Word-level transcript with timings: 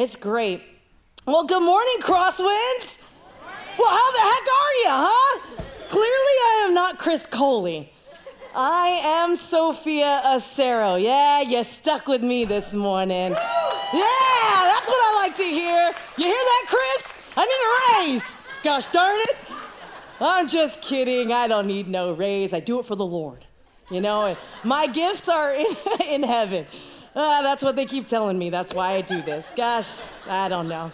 It's 0.00 0.14
great. 0.14 0.62
Well, 1.26 1.42
good 1.42 1.60
morning, 1.60 1.96
Crosswinds. 2.00 2.98
Well, 3.76 3.90
how 3.90 4.12
the 4.12 4.20
heck 4.20 4.46
are 4.62 4.74
you, 4.78 4.90
huh? 4.90 5.40
Clearly, 5.88 6.06
I 6.06 6.64
am 6.68 6.72
not 6.72 7.00
Chris 7.00 7.26
Coley. 7.26 7.92
I 8.54 9.00
am 9.02 9.34
Sophia 9.34 10.22
Acero. 10.24 11.02
Yeah, 11.02 11.40
you 11.40 11.64
stuck 11.64 12.06
with 12.06 12.22
me 12.22 12.44
this 12.44 12.72
morning. 12.72 13.32
Yeah, 13.32 14.58
that's 14.70 14.86
what 14.86 15.02
I 15.02 15.14
like 15.16 15.36
to 15.36 15.42
hear. 15.42 15.92
You 16.16 16.26
hear 16.26 16.32
that, 16.32 16.64
Chris? 16.68 17.14
I 17.36 17.44
need 17.44 18.06
a 18.06 18.12
raise. 18.12 18.36
Gosh 18.62 18.86
darn 18.92 19.18
it. 19.22 19.36
I'm 20.20 20.46
just 20.46 20.80
kidding. 20.80 21.32
I 21.32 21.48
don't 21.48 21.66
need 21.66 21.88
no 21.88 22.12
raise. 22.12 22.52
I 22.52 22.60
do 22.60 22.78
it 22.78 22.86
for 22.86 22.94
the 22.94 23.04
Lord. 23.04 23.46
You 23.90 24.00
know, 24.00 24.36
my 24.62 24.86
gifts 24.86 25.28
are 25.28 25.52
in, 25.52 25.66
in 26.08 26.22
heaven. 26.22 26.66
Uh, 27.18 27.42
that's 27.42 27.64
what 27.64 27.74
they 27.74 27.84
keep 27.84 28.06
telling 28.06 28.38
me. 28.38 28.48
That's 28.48 28.72
why 28.72 28.92
I 28.92 29.00
do 29.00 29.20
this. 29.20 29.50
Gosh, 29.56 30.02
I 30.28 30.48
don't 30.48 30.68
know. 30.68 30.92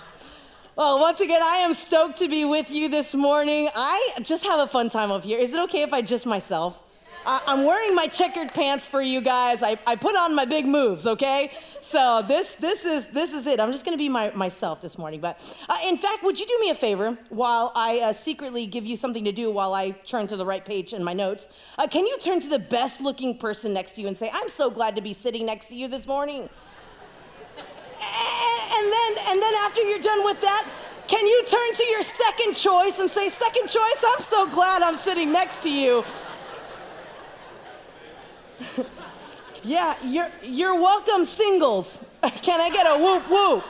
Well, 0.74 0.98
once 0.98 1.20
again, 1.20 1.42
I 1.42 1.58
am 1.58 1.74
stoked 1.74 2.16
to 2.20 2.28
be 2.28 2.46
with 2.46 2.70
you 2.70 2.88
this 2.88 3.14
morning. 3.14 3.68
I 3.74 4.14
just 4.22 4.42
have 4.44 4.58
a 4.58 4.66
fun 4.66 4.88
time 4.88 5.10
up 5.10 5.22
here. 5.22 5.38
Is 5.38 5.52
it 5.52 5.60
okay 5.64 5.82
if 5.82 5.92
I 5.92 6.00
just 6.00 6.24
myself? 6.24 6.82
I, 7.26 7.40
am 7.46 7.64
wearing 7.64 7.94
my 7.94 8.06
checkered 8.06 8.52
pants 8.52 8.86
for 8.86 9.00
you 9.00 9.20
guys. 9.20 9.62
I, 9.62 9.78
I 9.86 9.96
put 9.96 10.14
on 10.16 10.34
my 10.34 10.44
big 10.44 10.66
moves, 10.66 11.06
okay? 11.06 11.52
So 11.80 12.22
this 12.26 12.54
this 12.56 12.84
is 12.84 13.06
this 13.08 13.32
is 13.32 13.46
it. 13.46 13.60
I'm 13.60 13.72
just 13.72 13.84
gonna 13.84 13.96
be 13.96 14.08
my, 14.08 14.30
myself 14.30 14.82
this 14.82 14.98
morning. 14.98 15.20
But 15.20 15.40
uh, 15.68 15.78
in 15.84 15.96
fact, 15.96 16.22
would 16.22 16.38
you 16.38 16.46
do 16.46 16.58
me 16.60 16.70
a 16.70 16.74
favor 16.74 17.16
while 17.30 17.72
I 17.74 18.00
uh, 18.00 18.12
secretly 18.12 18.66
give 18.66 18.84
you 18.84 18.96
something 18.96 19.24
to 19.24 19.32
do 19.32 19.50
while 19.50 19.74
I 19.74 19.90
turn 19.90 20.26
to 20.28 20.36
the 20.36 20.44
right 20.44 20.64
page 20.64 20.92
in 20.92 21.02
my 21.02 21.12
notes? 21.12 21.48
Uh, 21.78 21.86
can 21.86 22.06
you 22.06 22.18
turn 22.18 22.40
to 22.40 22.48
the 22.48 22.58
best 22.58 23.00
looking 23.00 23.38
person 23.38 23.72
next 23.72 23.92
to 23.92 24.02
you 24.02 24.08
and 24.08 24.16
say, 24.16 24.30
"I'm 24.32 24.48
so 24.48 24.70
glad 24.70 24.94
to 24.96 25.02
be 25.02 25.14
sitting 25.14 25.46
next 25.46 25.68
to 25.68 25.74
you 25.74 25.88
this 25.88 26.06
morning." 26.06 26.48
and 28.00 28.92
then 28.92 29.12
and 29.28 29.42
then 29.42 29.54
after 29.64 29.80
you're 29.82 30.00
done 30.00 30.24
with 30.24 30.40
that. 30.42 30.68
Can 31.06 31.26
you 31.26 31.44
turn 31.44 31.74
to 31.74 31.84
your 31.84 32.02
second 32.02 32.54
choice 32.54 32.98
and 32.98 33.10
say, 33.10 33.28
Second 33.28 33.68
choice, 33.68 34.04
I'm 34.08 34.20
so 34.20 34.48
glad 34.48 34.80
I'm 34.80 34.96
sitting 34.96 35.32
next 35.32 35.62
to 35.62 35.70
you. 35.70 36.02
yeah, 39.64 39.96
you're, 40.04 40.30
you're 40.42 40.74
welcome, 40.74 41.24
singles. 41.24 42.08
Can 42.42 42.60
I 42.60 42.70
get 42.70 42.86
a 42.86 42.98
whoop 42.98 43.28
whoop? 43.28 43.64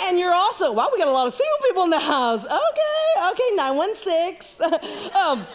And 0.00 0.18
you're 0.18 0.34
also, 0.34 0.72
wow, 0.72 0.88
we 0.92 0.98
got 0.98 1.08
a 1.08 1.12
lot 1.12 1.26
of 1.26 1.32
single 1.32 1.56
people 1.66 1.82
in 1.84 1.90
the 1.90 1.98
house. 1.98 2.44
Okay, 2.44 3.30
okay, 3.30 3.56
916. 3.56 5.12
um, 5.14 5.46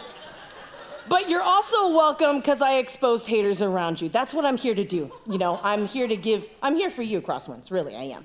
but 1.08 1.28
you're 1.28 1.42
also 1.42 1.88
welcome 1.94 2.38
because 2.38 2.62
I 2.62 2.76
expose 2.76 3.26
haters 3.26 3.60
around 3.62 4.00
you. 4.00 4.08
That's 4.08 4.32
what 4.32 4.44
I'm 4.44 4.56
here 4.56 4.74
to 4.74 4.84
do. 4.84 5.12
You 5.26 5.38
know, 5.38 5.60
I'm 5.62 5.86
here 5.86 6.06
to 6.06 6.16
give, 6.16 6.48
I'm 6.62 6.76
here 6.76 6.90
for 6.90 7.02
you, 7.02 7.20
Crosswinds. 7.20 7.70
Really, 7.70 7.94
I 7.94 8.02
am. 8.02 8.24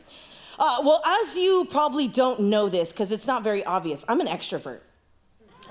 Uh, 0.58 0.80
well, 0.84 1.02
as 1.06 1.38
you 1.38 1.68
probably 1.72 2.08
don't 2.08 2.42
know 2.42 2.68
this 2.68 2.92
because 2.92 3.12
it's 3.12 3.28
not 3.28 3.44
very 3.44 3.64
obvious, 3.64 4.03
I'm 4.09 4.20
an 4.20 4.28
extrovert. 4.28 4.80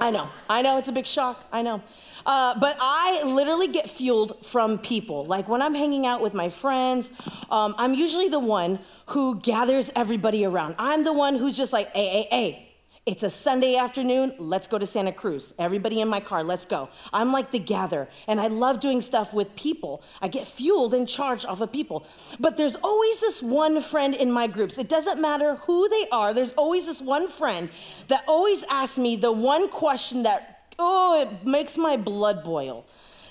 I 0.00 0.10
know, 0.10 0.28
I 0.48 0.62
know, 0.62 0.78
it's 0.78 0.88
a 0.88 0.92
big 0.92 1.06
shock, 1.06 1.44
I 1.52 1.62
know. 1.62 1.82
Uh, 2.24 2.58
but 2.58 2.76
I 2.80 3.22
literally 3.24 3.68
get 3.68 3.90
fueled 3.90 4.44
from 4.44 4.78
people. 4.78 5.24
Like 5.24 5.48
when 5.48 5.60
I'm 5.60 5.74
hanging 5.74 6.06
out 6.06 6.20
with 6.20 6.34
my 6.34 6.48
friends, 6.48 7.10
um, 7.50 7.74
I'm 7.78 7.94
usually 7.94 8.28
the 8.28 8.38
one 8.38 8.78
who 9.06 9.40
gathers 9.40 9.90
everybody 9.96 10.44
around. 10.44 10.76
I'm 10.78 11.04
the 11.04 11.12
one 11.12 11.34
who's 11.34 11.56
just 11.56 11.72
like, 11.72 11.90
hey, 11.94 12.08
hey, 12.08 12.28
hey, 12.30 12.67
it's 13.08 13.22
a 13.22 13.30
Sunday 13.30 13.74
afternoon. 13.74 14.34
Let's 14.36 14.66
go 14.66 14.76
to 14.76 14.84
Santa 14.84 15.12
Cruz. 15.12 15.54
Everybody 15.58 16.02
in 16.02 16.08
my 16.08 16.20
car, 16.20 16.44
let's 16.44 16.66
go. 16.66 16.90
I'm 17.10 17.32
like 17.32 17.52
the 17.52 17.58
gather, 17.58 18.06
and 18.26 18.38
I 18.38 18.48
love 18.48 18.80
doing 18.80 19.00
stuff 19.00 19.32
with 19.32 19.56
people. 19.56 20.02
I 20.20 20.28
get 20.28 20.46
fueled 20.46 20.92
and 20.92 21.08
charged 21.08 21.46
off 21.46 21.62
of 21.62 21.72
people. 21.72 22.06
But 22.38 22.58
there's 22.58 22.76
always 22.76 23.22
this 23.22 23.40
one 23.40 23.80
friend 23.80 24.14
in 24.14 24.30
my 24.30 24.46
groups. 24.46 24.76
It 24.76 24.90
doesn't 24.90 25.18
matter 25.22 25.54
who 25.54 25.88
they 25.88 26.06
are, 26.12 26.34
there's 26.34 26.52
always 26.52 26.84
this 26.84 27.00
one 27.00 27.28
friend 27.28 27.70
that 28.08 28.24
always 28.28 28.62
asks 28.64 28.98
me 28.98 29.16
the 29.16 29.32
one 29.32 29.70
question 29.70 30.24
that, 30.24 30.68
oh, 30.78 31.22
it 31.22 31.46
makes 31.46 31.78
my 31.78 31.96
blood 31.96 32.44
boil. 32.44 32.84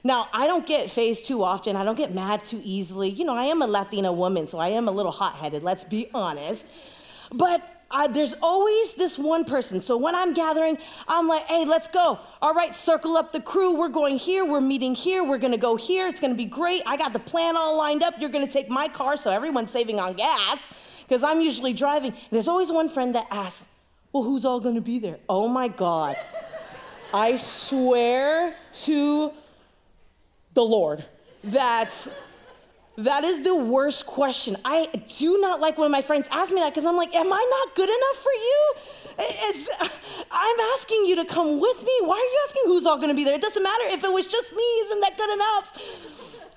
Now, 0.03 0.27
I 0.33 0.47
don't 0.47 0.65
get 0.65 0.89
phased 0.89 1.27
too 1.27 1.43
often. 1.43 1.75
I 1.75 1.83
don't 1.83 1.97
get 1.97 2.15
mad 2.15 2.43
too 2.43 2.61
easily. 2.63 3.09
You 3.09 3.25
know, 3.25 3.35
I 3.35 3.45
am 3.45 3.61
a 3.61 3.67
Latina 3.67 4.11
woman, 4.11 4.47
so 4.47 4.57
I 4.57 4.69
am 4.69 4.87
a 4.87 4.91
little 4.91 5.11
hot 5.11 5.35
headed, 5.35 5.61
let's 5.61 5.83
be 5.83 6.09
honest. 6.15 6.65
But 7.31 7.76
I, 7.89 8.07
there's 8.07 8.35
always 8.41 8.95
this 8.95 9.17
one 9.17 9.45
person. 9.45 9.79
So 9.79 9.97
when 9.97 10.13
I'm 10.13 10.33
gathering, 10.33 10.77
I'm 11.07 11.27
like, 11.27 11.43
hey, 11.45 11.65
let's 11.65 11.87
go. 11.87 12.19
All 12.41 12.53
right, 12.53 12.75
circle 12.75 13.15
up 13.15 13.31
the 13.31 13.39
crew. 13.39 13.77
We're 13.77 13.87
going 13.87 14.17
here. 14.17 14.43
We're 14.45 14.61
meeting 14.61 14.93
here. 14.93 15.23
We're 15.23 15.37
going 15.37 15.53
to 15.53 15.57
go 15.57 15.75
here. 15.77 16.07
It's 16.07 16.19
going 16.19 16.33
to 16.33 16.37
be 16.37 16.45
great. 16.45 16.83
I 16.85 16.97
got 16.97 17.13
the 17.13 17.19
plan 17.19 17.55
all 17.55 17.77
lined 17.77 18.03
up. 18.03 18.15
You're 18.19 18.29
going 18.29 18.45
to 18.45 18.51
take 18.51 18.69
my 18.69 18.87
car, 18.89 19.15
so 19.15 19.31
everyone's 19.31 19.71
saving 19.71 19.99
on 19.99 20.13
gas 20.13 20.59
because 21.01 21.23
I'm 21.23 21.39
usually 21.39 21.73
driving. 21.73 22.13
There's 22.29 22.49
always 22.49 22.71
one 22.71 22.89
friend 22.89 23.15
that 23.15 23.27
asks, 23.31 23.73
well, 24.11 24.23
who's 24.23 24.43
all 24.43 24.59
going 24.59 24.75
to 24.75 24.81
be 24.81 24.99
there? 24.99 25.19
Oh 25.29 25.47
my 25.47 25.69
God. 25.69 26.17
I 27.13 27.37
swear 27.37 28.53
to 28.83 29.31
the 30.53 30.63
Lord 30.63 31.05
that 31.45 32.07
that 32.97 33.23
is 33.23 33.43
the 33.43 33.55
worst 33.55 34.07
question. 34.07 34.57
I 34.65 34.87
do 35.17 35.39
not 35.39 35.61
like 35.61 35.77
when 35.77 35.91
my 35.91 36.01
friends 36.01 36.27
ask 36.31 36.53
me 36.53 36.61
that 36.61 36.73
because 36.73 36.85
I'm 36.85 36.97
like, 36.97 37.13
am 37.13 37.31
I 37.31 37.47
not 37.49 37.75
good 37.75 37.89
enough 37.89 38.23
for 38.23 38.31
you? 38.31 38.73
It's, 39.19 39.69
I'm 40.31 40.59
asking 40.73 41.05
you 41.05 41.15
to 41.17 41.25
come 41.25 41.59
with 41.59 41.83
me. 41.83 41.93
Why 42.01 42.15
are 42.15 42.19
you 42.19 42.39
asking 42.47 42.63
who's 42.65 42.87
all 42.87 42.97
going 42.97 43.09
to 43.09 43.15
be 43.15 43.23
there? 43.23 43.35
It 43.35 43.41
doesn't 43.41 43.61
matter 43.61 43.83
if 43.89 44.03
it 44.03 44.11
was 44.11 44.25
just 44.25 44.51
me. 44.51 44.63
Isn't 44.85 45.01
that 45.01 45.15
good 45.15 45.31
enough? 45.31 45.81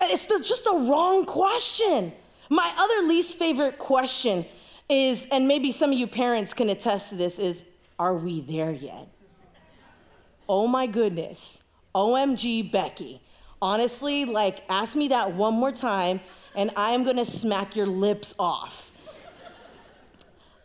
It's 0.02 0.26
the, 0.26 0.42
just 0.42 0.66
a 0.66 0.78
wrong 0.90 1.26
question. 1.26 2.12
My 2.48 2.72
other 2.78 3.06
least 3.06 3.36
favorite 3.36 3.78
question 3.78 4.46
is, 4.88 5.26
and 5.30 5.46
maybe 5.46 5.70
some 5.72 5.92
of 5.92 5.98
you 5.98 6.06
parents 6.06 6.54
can 6.54 6.70
attest 6.70 7.10
to 7.10 7.16
this, 7.16 7.38
is, 7.38 7.64
are 7.98 8.14
we 8.14 8.40
there 8.40 8.72
yet? 8.72 9.08
Oh 10.48 10.66
my 10.66 10.86
goodness. 10.86 11.62
OMG, 11.94 12.72
Becky. 12.72 13.20
Honestly, 13.62 14.24
like, 14.24 14.64
ask 14.68 14.96
me 14.96 15.08
that 15.08 15.34
one 15.34 15.54
more 15.54 15.72
time, 15.72 16.20
and 16.54 16.70
I 16.76 16.90
am 16.90 17.04
gonna 17.04 17.24
smack 17.24 17.76
your 17.76 17.86
lips 17.86 18.34
off. 18.38 18.90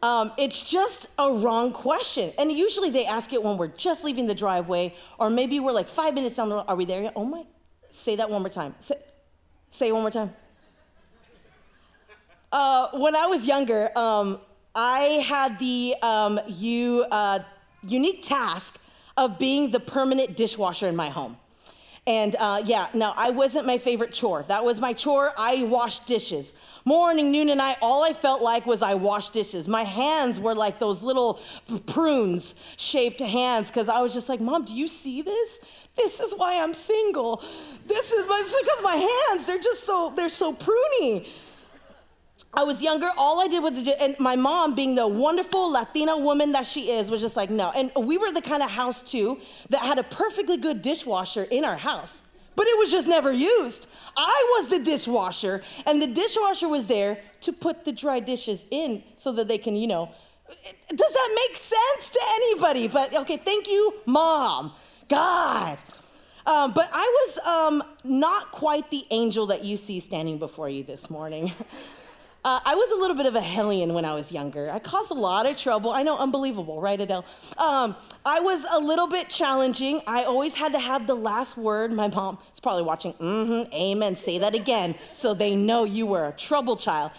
Um, 0.05 0.31
it's 0.37 0.69
just 0.69 1.07
a 1.17 1.31
wrong 1.31 1.71
question. 1.73 2.31
And 2.37 2.51
usually 2.51 2.91
they 2.91 3.07
ask 3.07 3.33
it 3.33 3.43
when 3.43 3.57
we're 3.57 3.69
just 3.69 4.03
leaving 4.03 4.27
the 4.27 4.35
driveway, 4.35 4.93
or 5.17 5.31
maybe 5.31 5.59
we're 5.59 5.71
like 5.71 5.89
five 5.89 6.13
minutes 6.13 6.35
down 6.35 6.49
the 6.49 6.55
road. 6.55 6.65
Are 6.67 6.75
we 6.75 6.85
there 6.85 7.01
yet? 7.01 7.13
Oh 7.15 7.25
my. 7.25 7.43
Say 7.89 8.15
that 8.17 8.29
one 8.29 8.41
more 8.43 8.49
time. 8.49 8.75
Say, 8.79 8.95
say 9.71 9.87
it 9.87 9.93
one 9.93 10.03
more 10.03 10.11
time. 10.11 10.33
Uh, 12.51 12.89
when 12.93 13.15
I 13.15 13.25
was 13.25 13.47
younger, 13.47 13.97
um, 13.97 14.39
I 14.75 15.23
had 15.25 15.57
the 15.57 15.95
um, 16.03 16.39
you, 16.47 17.05
uh, 17.09 17.39
unique 17.81 18.21
task 18.21 18.79
of 19.17 19.39
being 19.39 19.71
the 19.71 19.79
permanent 19.79 20.37
dishwasher 20.37 20.87
in 20.87 20.95
my 20.95 21.09
home. 21.09 21.37
And 22.07 22.35
uh, 22.35 22.61
yeah, 22.65 22.87
no, 22.93 23.13
I 23.15 23.31
wasn't 23.31 23.65
my 23.65 23.79
favorite 23.79 24.13
chore. 24.13 24.43
That 24.47 24.63
was 24.63 24.79
my 24.79 24.93
chore. 24.93 25.33
I 25.37 25.63
washed 25.63 26.05
dishes. 26.05 26.53
Morning, 26.87 27.31
noon, 27.31 27.49
and 27.49 27.57
night, 27.57 27.77
all 27.81 28.03
I 28.03 28.13
felt 28.13 28.43
like 28.43 28.67
was 28.67 28.83
I 28.83 28.93
washed 28.93 29.33
dishes. 29.33 29.67
My 29.67 29.83
hands 29.83 30.39
were 30.39 30.53
like 30.53 30.77
those 30.77 31.01
little 31.01 31.39
prunes 31.87 32.53
shaped 32.77 33.19
hands 33.19 33.69
because 33.71 33.89
I 33.89 34.01
was 34.01 34.13
just 34.13 34.29
like, 34.29 34.39
Mom, 34.39 34.65
do 34.65 34.75
you 34.75 34.87
see 34.87 35.23
this? 35.23 35.59
This 35.95 36.19
is 36.19 36.35
why 36.35 36.61
I'm 36.61 36.75
single. 36.75 37.41
This 37.87 38.11
is 38.11 38.27
because 38.27 38.83
my 38.83 38.95
hands, 38.97 39.47
they're 39.47 39.57
just 39.57 39.83
so, 39.83 40.13
they're 40.15 40.29
so 40.29 40.53
pruny. 40.53 41.27
I 42.57 42.63
was 42.63 42.81
younger, 42.81 43.09
all 43.17 43.41
I 43.41 43.47
did 43.47 43.61
was, 43.61 43.87
and 43.99 44.17
my 44.19 44.35
mom, 44.35 44.75
being 44.75 44.95
the 44.95 45.07
wonderful 45.07 45.71
Latina 45.71 46.17
woman 46.17 46.53
that 46.53 46.65
she 46.65 46.91
is, 46.91 47.11
was 47.11 47.19
just 47.19 47.35
like, 47.35 47.49
no. 47.49 47.71
And 47.71 47.91
we 47.95 48.17
were 48.17 48.31
the 48.31 48.41
kind 48.41 48.63
of 48.63 48.71
house, 48.71 49.03
too, 49.03 49.39
that 49.69 49.81
had 49.81 49.99
a 49.99 50.03
perfectly 50.03 50.57
good 50.57 50.81
dishwasher 50.81 51.43
in 51.43 51.65
our 51.65 51.77
house, 51.77 52.21
but 52.55 52.65
it 52.65 52.77
was 52.77 52.91
just 52.91 53.07
never 53.07 53.31
used. 53.31 53.87
I 54.15 54.57
was 54.57 54.69
the 54.69 54.79
dishwasher, 54.79 55.63
and 55.85 56.01
the 56.01 56.07
dishwasher 56.07 56.69
was 56.69 56.85
there 56.85 57.19
to 57.41 57.51
put 57.51 57.83
the 57.83 57.91
dry 57.91 58.21
dishes 58.21 58.65
in 58.71 59.03
so 59.17 59.33
that 59.33 59.49
they 59.49 59.57
can, 59.57 59.75
you 59.75 59.87
know. 59.87 60.11
Does 60.89 61.13
that 61.13 61.47
make 61.49 61.57
sense 61.57 62.09
to 62.09 62.19
anybody? 62.35 62.87
But 62.87 63.13
okay, 63.13 63.37
thank 63.37 63.67
you, 63.67 63.95
mom. 64.05 64.71
God. 65.09 65.79
Um, 66.45 66.73
but 66.73 66.89
I 66.93 67.01
was 67.01 67.37
um, 67.39 67.83
not 68.03 68.51
quite 68.51 68.91
the 68.91 69.05
angel 69.09 69.47
that 69.47 69.63
you 69.65 69.77
see 69.77 69.99
standing 69.99 70.37
before 70.37 70.69
you 70.69 70.83
this 70.83 71.09
morning. 71.09 71.51
Uh, 72.45 72.59
I 72.63 72.75
was 72.75 72.91
a 72.91 72.95
little 73.01 73.17
bit 73.17 73.25
of 73.25 73.33
a 73.33 73.41
hellion 73.41 73.95
when 73.95 74.05
I 74.05 74.13
was 74.13 74.31
younger. 74.31 74.69
I 74.69 74.77
caused 74.77 75.09
a 75.09 75.15
lot 75.15 75.47
of 75.47 75.57
trouble. 75.57 75.89
I 75.89 76.03
know, 76.03 76.15
unbelievable, 76.15 76.79
right, 76.79 77.01
Adele? 77.01 77.25
Um, 77.57 77.95
I 78.23 78.39
was 78.39 78.67
a 78.69 78.77
little 78.77 79.07
bit 79.07 79.29
challenging. 79.29 79.99
I 80.05 80.25
always 80.25 80.53
had 80.53 80.71
to 80.73 80.79
have 80.79 81.07
the 81.07 81.15
last 81.15 81.57
word. 81.57 81.91
My 81.91 82.07
mom 82.07 82.37
is 82.53 82.59
probably 82.59 82.83
watching. 82.83 83.13
Mm-hmm, 83.13 83.73
amen. 83.73 84.15
Say 84.15 84.37
that 84.37 84.53
again, 84.53 84.93
so 85.11 85.33
they 85.33 85.55
know 85.55 85.85
you 85.85 86.05
were 86.05 86.27
a 86.27 86.33
trouble 86.33 86.77
child. 86.77 87.09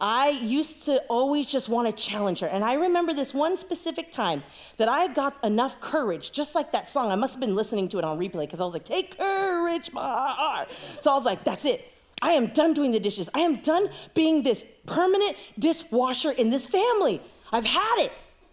I 0.00 0.30
used 0.30 0.84
to 0.86 0.96
always 1.02 1.46
just 1.46 1.68
want 1.68 1.86
to 1.86 2.04
challenge 2.04 2.40
her. 2.40 2.48
And 2.48 2.64
I 2.64 2.74
remember 2.74 3.14
this 3.14 3.32
one 3.32 3.56
specific 3.56 4.10
time 4.10 4.42
that 4.78 4.88
I 4.88 5.06
got 5.06 5.36
enough 5.44 5.80
courage, 5.80 6.32
just 6.32 6.56
like 6.56 6.72
that 6.72 6.88
song. 6.88 7.12
I 7.12 7.14
must 7.14 7.34
have 7.34 7.40
been 7.40 7.54
listening 7.54 7.88
to 7.90 7.98
it 7.98 8.04
on 8.04 8.18
replay 8.18 8.40
because 8.40 8.60
I 8.60 8.64
was 8.64 8.72
like, 8.72 8.84
Take 8.84 9.16
courage, 9.16 9.92
my 9.92 10.00
heart. 10.00 10.70
So 11.02 11.12
I 11.12 11.14
was 11.14 11.24
like, 11.24 11.44
That's 11.44 11.64
it. 11.64 11.91
I 12.22 12.32
am 12.32 12.46
done 12.46 12.72
doing 12.72 12.92
the 12.92 13.00
dishes. 13.00 13.28
I 13.34 13.40
am 13.40 13.56
done 13.56 13.90
being 14.14 14.44
this 14.44 14.64
permanent 14.86 15.36
dishwasher 15.58 16.30
in 16.30 16.50
this 16.50 16.66
family. 16.66 17.20
I've 17.52 17.66
had 17.66 17.96
it, 17.98 18.12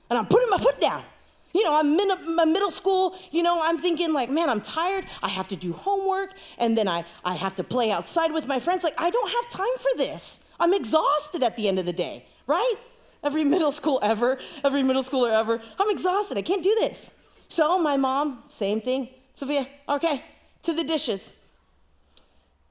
and 0.10 0.18
I'm 0.18 0.26
putting 0.26 0.50
my 0.50 0.58
foot 0.58 0.82
down. 0.82 1.04
You 1.54 1.64
know, 1.64 1.76
I'm 1.76 2.00
in 2.00 2.36
my 2.36 2.46
middle 2.46 2.70
school, 2.70 3.16
you 3.32 3.42
know, 3.42 3.62
I'm 3.64 3.80
thinking 3.80 4.14
like, 4.14 4.30
man, 4.30 4.50
I'm 4.50 4.62
tired. 4.62 5.06
I 5.24 5.30
have 5.30 5.48
to 5.48 5.56
do 5.56 5.74
homework, 5.74 6.34
and 6.58 6.78
then 6.78 6.88
I, 6.88 7.06
I 7.24 7.36
have 7.36 7.56
to 7.56 7.64
play 7.64 7.92
outside 7.92 8.32
with 8.32 8.48
my 8.48 8.60
friends. 8.60 8.84
Like, 8.84 9.00
I 9.00 9.10
don't 9.10 9.30
have 9.30 9.50
time 9.50 9.78
for 9.78 9.98
this. 9.98 10.52
I'm 10.60 10.74
exhausted 10.74 11.42
at 11.42 11.56
the 11.56 11.68
end 11.68 11.80
of 11.80 11.86
the 11.86 11.94
day, 11.94 12.26
right? 12.46 12.76
Every 13.24 13.44
middle 13.44 13.72
school 13.72 14.00
ever, 14.02 14.38
every 14.64 14.84
middle 14.84 15.04
schooler 15.04 15.32
ever. 15.32 15.62
I'm 15.80 15.90
exhausted. 15.90 16.38
I 16.38 16.42
can't 16.42 16.64
do 16.64 16.76
this. 16.80 17.12
So 17.48 17.80
my 17.80 17.98
mom, 17.98 18.44
same 18.48 18.80
thing. 18.80 19.10
Sophia, 19.34 19.68
okay, 19.88 20.24
to 20.64 20.74
the 20.74 20.84
dishes. 20.84 21.39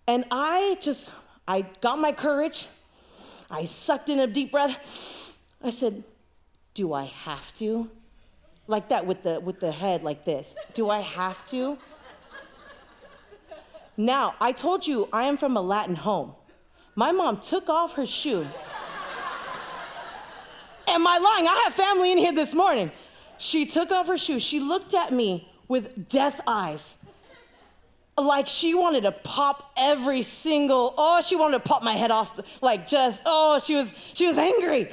And 0.09 0.25
I 0.31 0.79
just, 0.81 1.13
I 1.47 1.67
got 1.83 1.99
my 1.99 2.13
courage. 2.13 2.67
I 3.51 3.67
sucked 3.67 4.09
in 4.09 4.19
a 4.19 4.27
deep 4.27 4.51
breath. 4.51 5.37
I 5.63 5.69
said, 5.69 6.03
Do 6.73 6.95
I 6.95 7.05
have 7.05 7.53
to? 7.57 7.91
Like 8.67 8.89
that 8.89 9.07
with 9.07 9.23
the, 9.23 9.39
with 9.39 9.61
the 9.61 9.71
head 9.71 10.03
like 10.03 10.25
this. 10.25 10.55
Do 10.73 10.89
I 10.89 11.01
have 11.01 11.45
to? 11.51 11.77
Now, 13.99 14.35
I 14.41 14.53
told 14.53 14.87
you 14.87 15.09
I 15.13 15.25
am 15.25 15.37
from 15.37 15.57
a 15.57 15.61
Latin 15.61 15.97
home. 15.97 16.35
My 16.95 17.13
mom 17.13 17.39
took 17.41 17.69
off 17.69 17.95
her 17.95 18.07
shoe. 18.07 18.47
Am 20.87 21.07
I 21.07 21.19
lying? 21.19 21.47
I 21.47 21.63
have 21.65 21.75
family 21.75 22.13
in 22.13 22.19
here 22.19 22.33
this 22.33 22.55
morning. 22.55 22.93
She 23.37 23.67
took 23.67 23.91
off 23.91 24.07
her 24.07 24.17
shoe. 24.17 24.41
She 24.41 24.59
looked 24.59 24.95
at 24.95 25.13
me 25.13 25.51
with 25.69 26.09
death 26.09 26.41
eyes. 26.47 26.98
Like 28.19 28.49
she 28.49 28.75
wanted 28.75 29.03
to 29.03 29.13
pop 29.13 29.73
every 29.77 30.23
single, 30.23 30.95
oh, 30.99 31.23
she 31.23 31.37
wanted 31.37 31.59
to 31.63 31.69
pop 31.69 31.83
my 31.83 31.95
head 31.95 32.11
off. 32.11 32.39
Like 32.61 32.87
just, 32.87 33.23
oh, 33.25 33.59
she 33.59 33.77
was, 33.77 33.93
she 34.13 34.27
was 34.27 34.37
angry. 34.37 34.91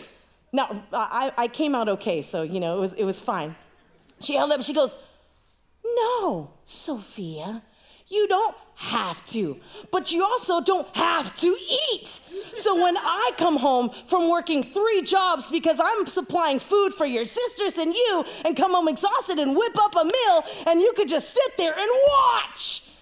Now, 0.54 0.84
I, 0.94 1.32
I 1.38 1.48
came 1.48 1.76
out 1.76 1.90
okay, 1.90 2.22
so, 2.22 2.44
you 2.44 2.60
know, 2.60 2.78
it 2.78 2.80
was, 2.80 2.94
it 2.94 3.04
was 3.04 3.20
fine. 3.20 3.56
She 4.22 4.36
held 4.36 4.52
up, 4.52 4.62
she 4.62 4.74
goes, 4.74 4.96
No, 5.84 6.52
Sophia, 6.66 7.62
you 8.08 8.28
don't 8.28 8.56
have 8.76 9.26
to, 9.26 9.60
but 9.92 10.12
you 10.12 10.24
also 10.24 10.62
don't 10.62 10.88
have 10.96 11.36
to 11.38 11.48
eat. 11.94 12.20
So 12.54 12.82
when 12.82 12.96
I 12.98 13.32
come 13.38 13.58
home 13.58 13.90
from 14.08 14.30
working 14.30 14.64
three 14.64 15.02
jobs 15.02 15.50
because 15.50 15.80
I'm 15.84 16.06
supplying 16.06 16.60
food 16.60 16.94
for 16.94 17.06
your 17.06 17.26
sisters 17.26 17.78
and 17.78 17.94
you, 17.94 18.26
and 18.46 18.56
come 18.56 18.74
home 18.74 18.88
exhausted 18.88 19.40
and 19.40 19.56
whip 19.56 19.78
up 19.78 19.96
a 19.96 20.06
meal, 20.06 20.44
and 20.68 20.80
you 20.80 20.94
could 20.96 21.10
just 21.10 21.32
sit 21.34 21.58
there 21.58 21.74
and 21.74 21.90
watch. 22.08 22.95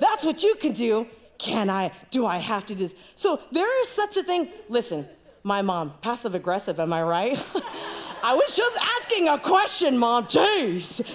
That's 0.00 0.24
what 0.24 0.42
you 0.42 0.54
can 0.56 0.72
do. 0.72 1.06
Can 1.38 1.70
I? 1.70 1.92
Do 2.10 2.26
I 2.26 2.38
have 2.38 2.66
to 2.66 2.74
do 2.74 2.82
this? 2.82 2.94
So 3.14 3.40
there 3.52 3.80
is 3.82 3.88
such 3.88 4.16
a 4.16 4.22
thing. 4.22 4.48
Listen, 4.68 5.06
my 5.42 5.62
mom, 5.62 5.92
passive 6.02 6.34
aggressive, 6.34 6.80
am 6.80 6.92
I 6.92 7.02
right? 7.02 7.32
I 8.22 8.34
was 8.34 8.54
just 8.54 8.78
asking 8.98 9.28
a 9.28 9.38
question, 9.38 9.96
mom. 9.96 10.26
Jeez. 10.26 11.06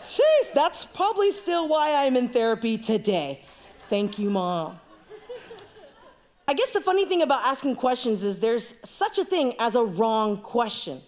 Jeez, 0.00 0.52
that's 0.54 0.84
probably 0.84 1.32
still 1.32 1.68
why 1.68 2.06
I'm 2.06 2.16
in 2.16 2.28
therapy 2.28 2.78
today. 2.78 3.42
Thank 3.88 4.18
you, 4.18 4.30
mom. 4.30 4.80
I 6.46 6.52
guess 6.52 6.70
the 6.70 6.80
funny 6.80 7.06
thing 7.06 7.22
about 7.22 7.44
asking 7.44 7.76
questions 7.76 8.22
is 8.22 8.38
there's 8.38 8.74
such 8.88 9.18
a 9.18 9.24
thing 9.24 9.54
as 9.58 9.74
a 9.74 9.82
wrong 9.82 10.36
question. 10.38 11.00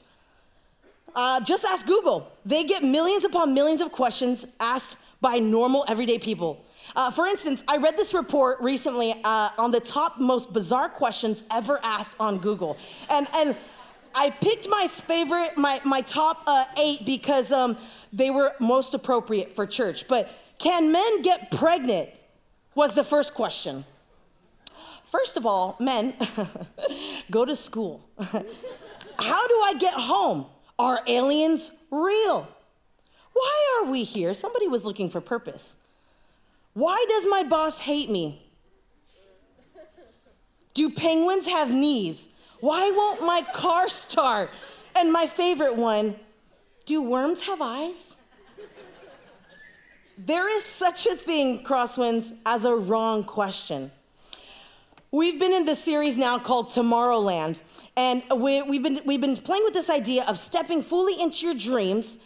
Uh, 1.14 1.40
just 1.40 1.64
ask 1.64 1.86
Google. 1.86 2.30
They 2.44 2.64
get 2.64 2.82
millions 2.82 3.24
upon 3.24 3.54
millions 3.54 3.80
of 3.80 3.92
questions 3.92 4.46
asked 4.60 4.96
by 5.20 5.38
normal, 5.38 5.84
everyday 5.88 6.18
people. 6.18 6.65
Uh, 6.96 7.10
for 7.10 7.26
instance, 7.26 7.62
I 7.68 7.76
read 7.76 7.98
this 7.98 8.14
report 8.14 8.58
recently 8.62 9.14
uh, 9.22 9.50
on 9.58 9.70
the 9.70 9.80
top 9.80 10.18
most 10.18 10.54
bizarre 10.54 10.88
questions 10.88 11.44
ever 11.50 11.78
asked 11.82 12.14
on 12.18 12.38
Google. 12.38 12.78
And, 13.10 13.28
and 13.34 13.54
I 14.14 14.30
picked 14.30 14.66
my 14.66 14.88
favorite, 14.88 15.58
my, 15.58 15.82
my 15.84 16.00
top 16.00 16.44
uh, 16.46 16.64
eight 16.78 17.04
because 17.04 17.52
um, 17.52 17.76
they 18.14 18.30
were 18.30 18.54
most 18.60 18.94
appropriate 18.94 19.54
for 19.54 19.66
church. 19.66 20.08
But 20.08 20.30
can 20.58 20.90
men 20.90 21.20
get 21.20 21.50
pregnant? 21.50 22.08
Was 22.74 22.94
the 22.94 23.04
first 23.04 23.32
question. 23.34 23.84
First 25.04 25.36
of 25.36 25.46
all, 25.46 25.76
men, 25.78 26.14
go 27.30 27.44
to 27.44 27.56
school. 27.56 28.06
How 28.18 29.48
do 29.48 29.54
I 29.64 29.74
get 29.78 29.94
home? 29.94 30.46
Are 30.78 31.00
aliens 31.06 31.70
real? 31.90 32.46
Why 33.32 33.80
are 33.80 33.90
we 33.90 34.04
here? 34.04 34.34
Somebody 34.34 34.68
was 34.68 34.84
looking 34.84 35.08
for 35.08 35.22
purpose. 35.22 35.76
Why 36.76 37.02
does 37.08 37.26
my 37.26 37.42
boss 37.42 37.78
hate 37.78 38.10
me? 38.10 38.42
Do 40.74 40.90
penguins 40.90 41.46
have 41.46 41.70
knees? 41.70 42.28
Why 42.60 42.90
won't 42.90 43.22
my 43.22 43.40
car 43.54 43.88
start? 43.88 44.50
And 44.94 45.10
my 45.10 45.26
favorite 45.26 45.74
one 45.74 46.16
do 46.84 47.00
worms 47.00 47.40
have 47.40 47.62
eyes? 47.62 48.18
There 50.18 50.54
is 50.54 50.66
such 50.66 51.06
a 51.06 51.16
thing, 51.16 51.64
crosswinds, 51.64 52.34
as 52.44 52.66
a 52.66 52.74
wrong 52.76 53.24
question. 53.24 53.90
We've 55.10 55.40
been 55.40 55.54
in 55.54 55.64
this 55.64 55.82
series 55.82 56.18
now 56.18 56.38
called 56.38 56.68
Tomorrowland, 56.68 57.58
and 57.96 58.22
we, 58.36 58.56
have 58.56 58.82
been, 58.82 59.00
we've 59.06 59.22
been 59.22 59.38
playing 59.38 59.64
with 59.64 59.72
this 59.72 59.88
idea 59.88 60.24
of 60.24 60.38
stepping 60.38 60.82
fully 60.82 61.18
into 61.18 61.46
your 61.46 61.54
dreams. 61.54 62.18